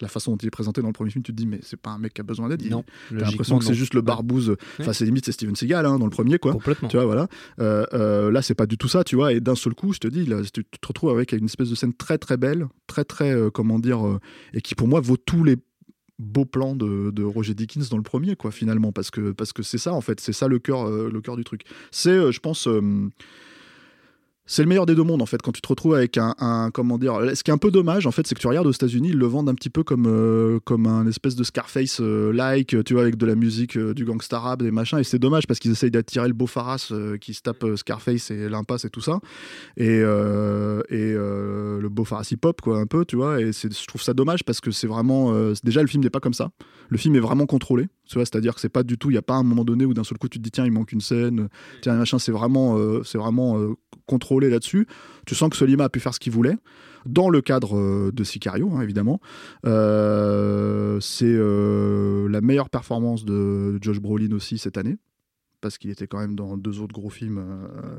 la 0.00 0.08
façon 0.08 0.32
dont 0.32 0.36
il 0.36 0.46
est 0.46 0.50
présenté 0.50 0.80
dans 0.80 0.86
le 0.88 0.92
premier 0.92 1.10
film, 1.10 1.22
tu 1.22 1.32
te 1.32 1.36
dis, 1.36 1.46
mais 1.46 1.58
c'est 1.62 1.80
pas 1.80 1.90
un 1.90 1.98
mec 1.98 2.14
qui 2.14 2.20
a 2.20 2.24
besoin 2.24 2.48
d'aide. 2.48 2.68
Non. 2.70 2.84
T'as 3.10 3.30
l'impression 3.30 3.58
que 3.58 3.64
c'est 3.64 3.74
juste 3.74 3.94
le 3.94 4.02
barbouze. 4.02 4.56
Enfin, 4.80 4.92
c'est 4.92 5.04
limite, 5.04 5.24
c'est 5.24 5.32
Steven 5.32 5.56
Seagal 5.56 5.84
hein, 5.86 5.98
dans 5.98 6.06
le 6.06 6.10
premier, 6.10 6.38
quoi. 6.38 6.52
Complètement. 6.52 6.88
Tu 6.88 6.96
vois, 6.96 7.06
voilà. 7.06 7.28
Euh, 7.60 7.84
euh, 7.92 8.30
là, 8.30 8.42
c'est 8.42 8.54
pas 8.54 8.66
du 8.66 8.78
tout 8.78 8.88
ça, 8.88 9.04
tu 9.04 9.16
vois. 9.16 9.32
Et 9.32 9.40
d'un 9.40 9.56
seul 9.56 9.74
coup, 9.74 9.92
je 9.92 9.98
te 9.98 10.08
dis, 10.08 10.24
là, 10.26 10.42
tu 10.42 10.64
te 10.64 10.86
retrouves 10.86 11.10
avec 11.10 11.32
une 11.32 11.46
espèce 11.46 11.70
de 11.70 11.74
scène 11.74 11.94
très, 11.94 12.18
très 12.18 12.36
belle, 12.36 12.66
très, 12.86 13.04
très, 13.04 13.34
comment 13.52 13.78
dire, 13.78 14.00
et 14.52 14.60
qui 14.60 14.74
pour 14.74 14.88
moi 14.88 15.00
vaut 15.00 15.16
tous 15.16 15.44
les 15.44 15.56
beau 16.20 16.44
plan 16.44 16.76
de, 16.76 17.22
Roger 17.24 17.54
Dickens 17.54 17.88
dans 17.88 17.96
le 17.96 18.04
premier 18.04 18.36
quoi 18.36 18.52
finalement 18.52 18.92
parce 18.92 19.10
que 19.10 19.32
parce 19.32 19.52
que 19.52 19.64
c'est 19.64 19.78
ça 19.78 19.92
en 19.92 20.00
fait 20.00 20.20
c'est 20.20 20.32
ça 20.32 20.46
le 20.46 20.60
cœur 20.60 20.88
le 20.88 21.20
cœur 21.20 21.36
du 21.36 21.42
truc 21.42 21.62
c'est 21.90 22.30
je 22.30 22.38
pense 22.38 22.68
c'est 24.46 24.62
le 24.62 24.68
meilleur 24.68 24.86
des 24.86 24.94
deux 24.94 25.02
mondes 25.02 25.22
en 25.22 25.26
fait 25.26 25.40
quand 25.40 25.52
tu 25.52 25.60
te 25.60 25.68
retrouves 25.68 25.94
avec 25.94 26.18
un, 26.18 26.70
comment 26.72 26.98
dire 26.98 27.18
ce 27.34 27.42
qui 27.42 27.50
est 27.50 27.54
un 27.54 27.58
peu 27.58 27.70
dommage 27.70 28.06
en 28.06 28.10
fait 28.10 28.26
c'est 28.26 28.34
que 28.34 28.40
tu 28.40 28.46
regardes 28.46 28.66
aux 28.66 28.72
États-Unis 28.72 29.10
ils 29.10 29.18
le 29.18 29.26
vendent 29.26 29.48
un 29.48 29.54
petit 29.54 29.70
peu 29.70 29.82
comme 29.82 30.06
euh, 30.06 30.58
comme 30.64 30.86
un 30.86 31.06
espèce 31.06 31.34
de 31.34 31.44
Scarface 31.44 32.00
euh, 32.00 32.32
like 32.32 32.84
tu 32.84 32.94
vois 32.94 33.02
avec 33.02 33.16
de 33.16 33.26
la 33.26 33.34
musique 33.34 33.76
euh, 33.76 33.94
du 33.94 34.04
gangsta 34.04 34.38
rap 34.38 34.62
des 34.62 34.70
machins 34.70 34.98
et 34.98 35.04
c'est 35.04 35.18
dommage 35.18 35.46
parce 35.46 35.60
qu'ils 35.60 35.72
essayent 35.72 35.90
d'attirer 35.90 36.28
le 36.28 36.34
beau 36.34 36.46
Faras 36.46 36.92
qui 37.20 37.34
se 37.34 37.40
tape 37.42 37.64
Scarface 37.76 38.30
et 38.30 38.48
l'impasse 38.48 38.84
et 38.84 38.90
tout 38.90 39.00
ça 39.00 39.20
et, 39.76 39.96
et 39.96 41.12
le 41.14 41.88
beau 41.88 42.04
Faras 42.04 42.28
hip 42.30 42.44
hop 42.44 42.60
quoi 42.60 42.78
un 42.78 42.86
peu 42.86 43.04
tu 43.04 43.16
vois 43.16 43.40
et 43.40 43.52
je 43.52 43.86
trouve 43.86 44.02
ça 44.02 44.14
dommage 44.14 44.44
parce 44.44 44.60
que 44.60 44.70
c'est 44.70 44.86
vraiment 44.86 45.32
déjà 45.62 45.80
le 45.80 45.88
film 45.88 46.02
n'est 46.02 46.10
pas 46.10 46.20
comme 46.20 46.34
ça. 46.34 46.50
Le 46.88 46.98
film 46.98 47.16
est 47.16 47.20
vraiment 47.20 47.46
contrôlé 47.46 47.88
c'est-à-dire 48.06 48.54
que 48.54 48.60
c'est 48.60 48.68
pas 48.68 48.82
du 48.82 48.98
tout 48.98 49.10
il 49.10 49.14
y 49.14 49.18
a 49.18 49.22
pas 49.22 49.34
un 49.34 49.42
moment 49.42 49.64
donné 49.64 49.84
où 49.84 49.94
d'un 49.94 50.04
seul 50.04 50.18
coup 50.18 50.28
tu 50.28 50.38
te 50.38 50.44
dis 50.44 50.50
tiens 50.50 50.64
il 50.64 50.72
manque 50.72 50.92
une 50.92 51.00
scène 51.00 51.48
tiens 51.80 51.94
machin 51.94 52.18
c'est 52.18 52.32
vraiment 52.32 52.78
c'est 53.02 53.18
vraiment 53.18 53.74
contrôlé 54.06 54.50
là-dessus. 54.50 54.86
Tu 55.26 55.34
sens 55.34 55.50
que 55.50 55.56
Solima 55.56 55.84
a 55.84 55.88
pu 55.88 56.00
faire 56.00 56.14
ce 56.14 56.20
qu'il 56.20 56.32
voulait 56.32 56.56
dans 57.06 57.28
le 57.28 57.40
cadre 57.42 57.76
euh, 57.78 58.10
de 58.12 58.24
Sicario, 58.24 58.70
hein, 58.72 58.80
évidemment. 58.80 59.20
Euh, 59.66 60.98
c'est 61.00 61.26
euh, 61.26 62.28
la 62.28 62.40
meilleure 62.40 62.70
performance 62.70 63.24
de 63.24 63.78
Josh 63.82 64.00
Brolin 64.00 64.32
aussi 64.32 64.58
cette 64.58 64.78
année 64.78 64.96
parce 65.64 65.78
qu'il 65.78 65.90
était 65.90 66.06
quand 66.06 66.18
même 66.18 66.36
dans 66.36 66.56
deux 66.56 66.80
autres 66.80 66.92
gros 66.92 67.10
films, 67.10 67.42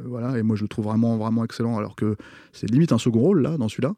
voilà. 0.06 0.38
Et 0.38 0.44
moi, 0.44 0.56
je 0.56 0.62
le 0.62 0.70
trouve 0.70 0.86
vraiment, 0.86 1.18
vraiment 1.18 1.44
excellent, 1.44 1.78
alors 1.78 1.96
que 1.96 2.16
c'est 2.54 2.70
limite 2.70 2.94
un 2.94 2.98
second 2.98 3.20
rôle 3.20 3.42
là, 3.42 3.58
dans 3.58 3.68
celui-là, 3.68 3.96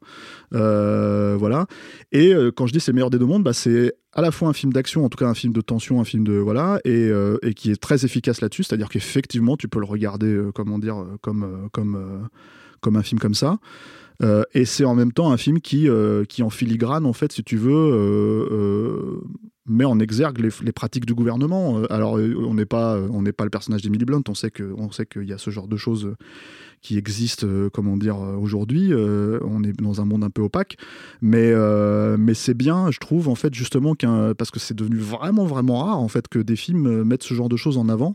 voilà. 1.36 1.66
Et 2.10 2.32
quand 2.56 2.66
je 2.66 2.72
dis 2.72 2.80
c'est 2.80 2.92
le 2.92 2.96
meilleur 2.96 3.10
des 3.10 3.18
deux 3.18 3.26
mondes, 3.26 3.44
bah, 3.44 3.52
c'est 3.52 3.92
à 4.14 4.22
la 4.22 4.30
fois 4.30 4.48
un 4.48 4.54
film 4.54 4.72
d'action, 4.72 5.04
en 5.04 5.08
tout 5.08 5.18
cas 5.18 5.28
un 5.28 5.34
film 5.34 5.52
de 5.52 5.60
tension, 5.60 6.00
un 6.00 6.04
film 6.04 6.24
de 6.24 6.32
voilà, 6.32 6.80
et, 6.84 7.10
et 7.42 7.54
qui 7.54 7.70
est 7.70 7.80
très 7.80 8.04
efficace 8.04 8.40
là-dessus. 8.40 8.64
C'est-à-dire 8.64 8.88
qu'effectivement, 8.88 9.56
tu 9.56 9.68
peux 9.68 9.78
le 9.78 9.86
regarder, 9.86 10.40
comment 10.54 10.78
dire, 10.78 11.04
comme 11.20 11.68
comme 11.72 12.28
comme 12.80 12.96
un 12.96 13.02
film 13.02 13.20
comme 13.20 13.34
ça. 13.34 13.58
Euh, 14.22 14.42
et 14.52 14.64
c'est 14.64 14.84
en 14.84 14.94
même 14.94 15.12
temps 15.12 15.30
un 15.30 15.36
film 15.36 15.60
qui, 15.60 15.88
euh, 15.88 16.24
qui 16.24 16.42
en 16.42 16.50
filigrane, 16.50 17.06
en 17.06 17.12
fait, 17.12 17.32
si 17.32 17.44
tu 17.44 17.56
veux, 17.56 17.72
euh, 17.72 19.20
met 19.66 19.84
en 19.84 19.98
exergue 20.00 20.40
les, 20.40 20.72
pratiques 20.72 21.06
du 21.06 21.14
gouvernement. 21.14 21.82
Alors, 21.90 22.14
on 22.14 22.54
n'est 22.54 22.66
pas, 22.66 22.98
pas 23.36 23.44
le 23.44 23.50
personnage 23.50 23.82
d'Emily 23.82 24.04
Blunt. 24.04 24.22
On 24.28 24.34
sait 24.34 24.50
que, 24.50 24.74
on 24.76 24.88
qu'il 24.88 25.24
y 25.24 25.32
a 25.32 25.38
ce 25.38 25.50
genre 25.50 25.68
de 25.68 25.76
choses 25.76 26.14
qui 26.80 26.96
existent, 26.96 27.46
comment 27.72 27.96
dire, 27.96 28.18
aujourd'hui. 28.18 28.92
on 28.94 29.62
est 29.62 29.78
dans 29.80 30.00
un 30.00 30.04
monde 30.04 30.24
un 30.24 30.30
peu 30.30 30.42
opaque, 30.42 30.78
mais, 31.20 31.52
mais 32.16 32.32
c'est 32.32 32.54
bien, 32.54 32.90
je 32.90 32.98
trouve, 32.98 33.28
en 33.28 33.34
fait, 33.34 33.52
justement, 33.52 33.94
qu'un, 33.94 34.32
parce 34.34 34.50
que 34.50 34.58
c'est 34.58 34.74
devenu 34.74 34.96
vraiment, 34.96 35.44
vraiment 35.44 35.84
rare, 35.84 35.98
en 35.98 36.08
fait, 36.08 36.28
que 36.28 36.38
des 36.38 36.56
films 36.56 37.04
mettent 37.04 37.24
ce 37.24 37.34
genre 37.34 37.50
de 37.50 37.56
choses 37.56 37.76
en 37.76 37.90
avant. 37.90 38.14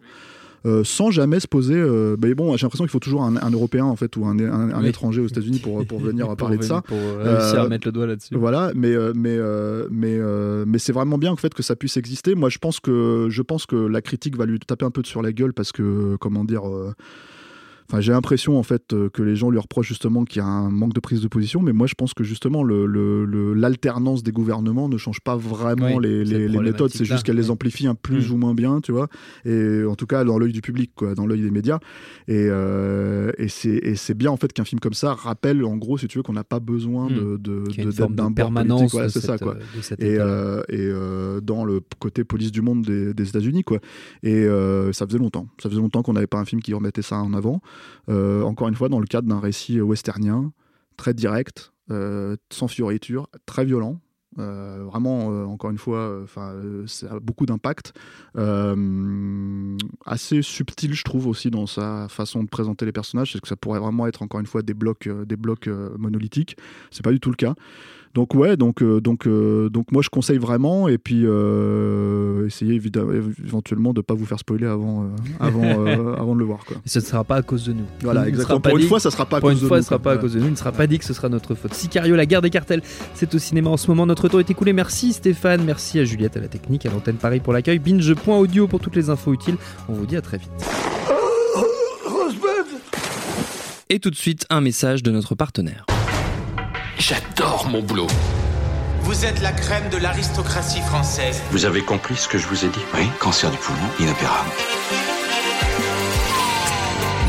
Euh, 0.65 0.83
sans 0.85 1.11
jamais 1.11 1.41
se 1.41 1.47
poser. 1.47 1.75
Euh, 1.75 2.15
mais 2.21 2.33
bon, 2.35 2.55
j'ai 2.55 2.63
l'impression 2.63 2.85
qu'il 2.85 2.91
faut 2.91 2.99
toujours 2.99 3.23
un, 3.23 3.51
Européen 3.51 3.83
en 3.83 3.97
fait 3.97 4.15
ou 4.15 4.25
un, 4.25 4.39
un, 4.39 4.83
étranger 4.83 5.19
aux 5.19 5.27
États-Unis 5.27 5.59
pour, 5.59 5.85
pour 5.85 5.99
venir 6.01 6.33
parler 6.37 6.57
de 6.57 6.63
ça. 6.63 6.81
Pour 6.81 6.97
réussir 6.97 7.59
à 7.59 7.65
euh, 7.65 7.69
mettre 7.69 7.87
le 7.87 7.91
doigt 7.91 8.07
là-dessus. 8.07 8.35
Voilà, 8.35 8.71
mais 8.73 8.95
mais 9.13 9.37
mais 9.91 10.19
mais 10.65 10.79
c'est 10.79 10.93
vraiment 10.93 11.17
bien 11.17 11.31
en 11.31 11.35
fait 11.35 11.53
que 11.53 11.63
ça 11.63 11.75
puisse 11.75 11.97
exister. 11.97 12.35
Moi, 12.35 12.49
je 12.49 12.59
pense 12.59 12.79
que 12.79 13.27
je 13.29 13.41
pense 13.41 13.65
que 13.65 13.75
la 13.75 14.01
critique 14.01 14.37
va 14.37 14.45
lui 14.45 14.59
taper 14.59 14.85
un 14.85 14.91
peu 14.91 15.01
sur 15.03 15.21
la 15.21 15.33
gueule 15.33 15.53
parce 15.53 15.71
que 15.71 16.15
comment 16.19 16.45
dire 16.45 16.63
j'ai 17.99 18.11
l'impression 18.11 18.57
en 18.57 18.63
fait 18.63 18.93
euh, 18.93 19.09
que 19.09 19.21
les 19.21 19.35
gens 19.35 19.49
lui 19.49 19.59
reprochent 19.59 19.87
justement 19.87 20.25
qu'il 20.25 20.41
y 20.41 20.45
a 20.45 20.47
un 20.47 20.69
manque 20.69 20.93
de 20.93 20.99
prise 20.99 21.21
de 21.21 21.27
position, 21.27 21.61
mais 21.61 21.73
moi 21.73 21.87
je 21.87 21.93
pense 21.95 22.13
que 22.13 22.23
justement 22.23 22.63
l'alternance 22.63 24.19
le, 24.19 24.23
des 24.23 24.31
gouvernements 24.31 24.89
ne 24.89 24.97
change 24.97 25.19
pas 25.21 25.35
vraiment 25.35 25.99
les, 25.99 26.47
méthodes, 26.49 26.91
c'est 26.91 27.05
juste 27.05 27.23
qu'elle 27.23 27.35
les 27.35 27.51
amplifie 27.51 27.87
un 27.87 27.95
plus 27.95 28.29
mm. 28.29 28.33
ou 28.33 28.37
moins 28.37 28.53
bien, 28.53 28.81
tu 28.81 28.91
vois. 28.91 29.07
Et 29.45 29.83
en 29.83 29.95
tout 29.95 30.07
cas 30.07 30.23
dans 30.23 30.37
l'œil 30.37 30.53
du 30.53 30.61
public, 30.61 30.91
quoi, 30.95 31.15
dans 31.15 31.25
l'œil 31.25 31.41
des 31.41 31.51
médias. 31.51 31.79
Et, 32.27 32.47
euh, 32.49 33.31
et 33.37 33.47
c'est 33.47 34.17
bien 34.17 34.31
en 34.31 34.37
fait 34.37 34.53
qu'un 34.53 34.65
film 34.65 34.79
comme 34.79 34.93
ça 34.93 35.13
rappelle 35.13 35.63
en 35.63 35.77
gros, 35.77 35.97
si 35.97 36.07
tu 36.07 36.17
veux, 36.17 36.23
qu'on 36.23 36.33
n'a 36.33 36.43
pas 36.43 36.59
besoin 36.59 37.09
mm. 37.09 37.37
de 37.37 37.63
d'un 38.13 38.31
permanence. 38.31 38.95
c'est 39.09 39.21
ça 39.21 39.37
quoi. 39.37 39.57
et, 39.99 40.17
euh, 40.19 40.63
et 40.69 41.41
dans 41.41 41.65
le 41.65 41.81
côté 41.99 42.23
police 42.23 42.51
du 42.51 42.61
monde 42.61 42.83
des, 42.83 43.13
des 43.13 43.29
États-Unis 43.29 43.63
quoi. 43.63 43.79
Et 44.23 44.47
ça 44.91 45.05
faisait 45.05 45.19
longtemps, 45.19 45.47
ça 45.61 45.69
faisait 45.69 45.81
longtemps 45.81 46.01
qu'on 46.01 46.13
n'avait 46.13 46.27
pas 46.27 46.39
un 46.39 46.45
film 46.45 46.61
qui 46.61 46.73
remettait 46.73 47.01
ça 47.01 47.17
en 47.17 47.33
avant. 47.33 47.61
Euh, 48.09 48.41
encore 48.43 48.67
une 48.67 48.75
fois, 48.75 48.89
dans 48.89 48.99
le 48.99 49.05
cadre 49.05 49.27
d'un 49.27 49.39
récit 49.39 49.79
westernien, 49.79 50.51
très 50.97 51.13
direct, 51.13 51.73
euh, 51.91 52.35
sans 52.51 52.67
fioriture, 52.67 53.29
très 53.45 53.65
violent. 53.65 53.99
Euh, 54.39 54.83
vraiment, 54.85 55.27
encore 55.45 55.69
une 55.69 55.77
fois, 55.77 56.21
enfin, 56.23 56.55
ça 56.87 57.13
a 57.13 57.19
beaucoup 57.19 57.45
d'impact. 57.45 57.93
assez 60.05 60.41
subtil, 60.41 60.93
je 60.93 61.03
trouve 61.03 61.27
aussi 61.27 61.51
dans 61.51 61.67
sa 61.67 62.07
façon 62.09 62.43
de 62.43 62.49
présenter 62.49 62.85
les 62.85 62.91
personnages, 62.91 63.33
c'est 63.33 63.41
que 63.41 63.47
ça 63.47 63.55
pourrait 63.55 63.79
vraiment 63.79 64.07
être 64.07 64.23
encore 64.23 64.39
une 64.39 64.47
fois 64.47 64.63
des 64.63 64.73
blocs, 64.73 65.07
des 65.07 65.37
blocs 65.37 65.67
monolithiques. 65.67 66.57
C'est 66.89 67.03
pas 67.03 67.11
du 67.11 67.19
tout 67.19 67.29
le 67.29 67.35
cas. 67.35 67.53
Donc 68.13 68.35
ouais, 68.35 68.57
donc 68.57 68.83
euh, 68.83 69.01
donc 69.01 69.25
euh, 69.25 69.69
donc 69.69 69.91
moi 69.91 70.03
je 70.03 70.09
conseille 70.09 70.37
vraiment 70.37 70.87
et 70.87 70.99
puis 70.99 71.23
euh, 71.25 72.45
essayez 72.45 72.75
éventuellement 72.75 73.91
de 73.91 74.01
pas 74.01 74.13
vous 74.13 74.27
faire 74.27 74.37
spoiler 74.37 74.67
avant 74.67 75.07
avant 75.39 75.85
avant 76.19 76.35
de 76.35 76.39
le 76.39 76.45
voir 76.45 76.63
quoi. 76.63 76.77
Et 76.85 76.89
ce 76.89 76.99
ne 76.99 77.03
sera 77.03 77.23
pas 77.23 77.37
à 77.37 77.41
cause 77.41 77.65
de 77.65 77.73
nous. 77.73 77.85
Voilà, 78.01 78.27
exactement. 78.27 78.59
Pour 78.59 78.77
une 78.77 78.87
fois, 78.87 78.99
ça 78.99 79.09
sera 79.09 79.25
pas 79.25 79.37
à 79.37 79.41
cause 79.41 79.55
de 79.55 79.61
nous. 79.61 79.67
Pour 79.67 79.77
une 79.77 79.81
fois, 79.81 79.81
ce 79.81 79.87
sera 79.87 79.99
pas 79.99 80.11
à 80.11 80.17
cause 80.17 80.33
de 80.33 80.39
nous. 80.39 80.45
Il 80.45 80.51
ne 80.51 80.55
sera 80.55 80.71
pas 80.71 80.85
dit 80.85 80.99
que 80.99 81.05
ce 81.05 81.13
sera 81.13 81.27
notre 81.27 81.55
faute. 81.55 81.73
Sicario, 81.73 82.15
la 82.15 82.27
guerre 82.27 82.43
des 82.43 82.51
cartels, 82.51 82.83
c'est 83.15 83.33
au 83.33 83.39
cinéma 83.39 83.71
en 83.71 83.77
ce 83.77 83.89
moment. 83.89 84.05
Notre 84.05 84.29
tour 84.29 84.39
est 84.39 84.49
écoulé. 84.49 84.73
Merci 84.73 85.13
Stéphane, 85.13 85.63
merci 85.63 85.99
à 85.99 86.03
Juliette 86.03 86.37
à 86.37 86.39
la 86.39 86.47
technique, 86.47 86.85
à 86.85 86.91
l'antenne 86.91 87.15
Paris 87.15 87.39
pour 87.39 87.51
l'accueil. 87.51 87.79
Binge.audio 87.79 88.67
pour 88.67 88.79
toutes 88.79 88.95
les 88.95 89.09
infos 89.09 89.33
utiles. 89.33 89.57
On 89.89 89.93
vous 89.93 90.05
dit 90.05 90.17
à 90.17 90.21
très 90.21 90.37
vite. 90.37 90.51
Et 93.89 93.99
tout 93.99 94.11
de 94.11 94.15
suite, 94.15 94.45
un 94.49 94.61
message 94.61 95.01
de 95.01 95.11
notre 95.11 95.35
partenaire. 95.35 95.85
J'adore 96.97 97.67
mon 97.69 97.81
boulot. 97.81 98.07
Vous 99.01 99.25
êtes 99.25 99.41
la 99.41 99.51
crème 99.51 99.89
de 99.89 99.97
l'aristocratie 99.97 100.81
française. 100.81 101.41
Vous 101.51 101.65
avez 101.65 101.81
compris 101.81 102.15
ce 102.15 102.27
que 102.27 102.37
je 102.37 102.47
vous 102.47 102.63
ai 102.65 102.69
dit? 102.69 102.79
Oui, 102.93 103.07
cancer 103.19 103.51
du 103.51 103.57
poumon, 103.57 103.79
inopérable. 103.99 104.49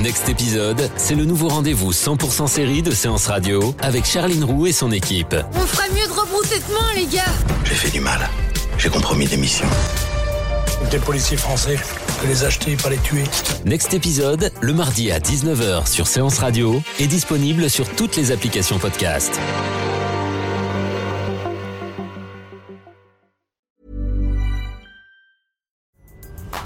Next 0.01 0.29
épisode, 0.29 0.91
c'est 0.97 1.15
le 1.15 1.25
nouveau 1.25 1.49
rendez-vous 1.49 1.93
100% 1.93 2.47
série 2.47 2.83
de 2.83 2.91
séance 2.91 3.27
radio 3.27 3.75
avec 3.81 4.05
Charline 4.05 4.45
Roux 4.45 4.67
et 4.67 4.73
son 4.73 4.93
équipe. 4.93 5.35
On 5.55 5.61
ferait 5.67 5.89
mieux 5.91 6.07
de 6.07 6.13
rebrousser 6.13 6.59
de 6.59 6.75
main, 6.75 6.93
les 6.95 7.07
gars. 7.07 7.23
J'ai 7.65 7.75
fait 7.75 7.91
du 7.91 8.01
mal. 8.01 8.29
J'ai 8.79 8.91
compromis 8.91 9.27
des 9.27 9.39
missions. 9.39 9.69
Des 10.91 10.99
policiers 10.99 11.39
français 11.39 11.79
les 12.27 12.45
acheter, 12.45 12.77
pas 12.77 12.91
les 12.91 12.99
tuer. 12.99 13.25
Next 13.65 13.95
épisode, 13.95 14.51
le 14.61 14.73
mardi 14.73 15.11
à 15.11 15.19
19h 15.19 15.87
sur 15.87 16.07
Séance 16.07 16.39
Radio, 16.39 16.83
est 17.01 17.07
disponible 17.07 17.69
sur 17.71 17.89
toutes 17.97 18.17
les 18.17 18.33
applications 18.33 18.79
podcast. 18.79 19.39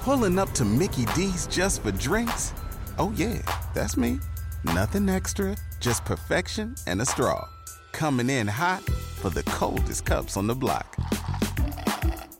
Pulling 0.04 0.38
up 0.38 0.52
to 0.54 0.64
Mickey 0.64 1.04
D's 1.14 1.46
just 1.46 1.82
for 1.82 1.92
drinks? 1.92 2.54
Oh 2.98 3.12
yeah, 3.14 3.42
that's 3.74 3.96
me. 3.96 4.18
Nothing 4.64 5.08
extra, 5.08 5.54
just 5.80 6.04
perfection 6.04 6.74
and 6.86 7.00
a 7.00 7.04
straw. 7.04 7.46
Coming 7.92 8.30
in 8.30 8.46
hot 8.48 8.82
for 9.20 9.30
the 9.30 9.42
coldest 9.42 10.06
cups 10.06 10.36
on 10.36 10.46
the 10.46 10.54
block. 10.54 10.96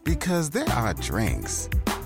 Because 0.03 0.51
there 0.51 0.69
are 0.71 0.95
drinks. 0.95 1.69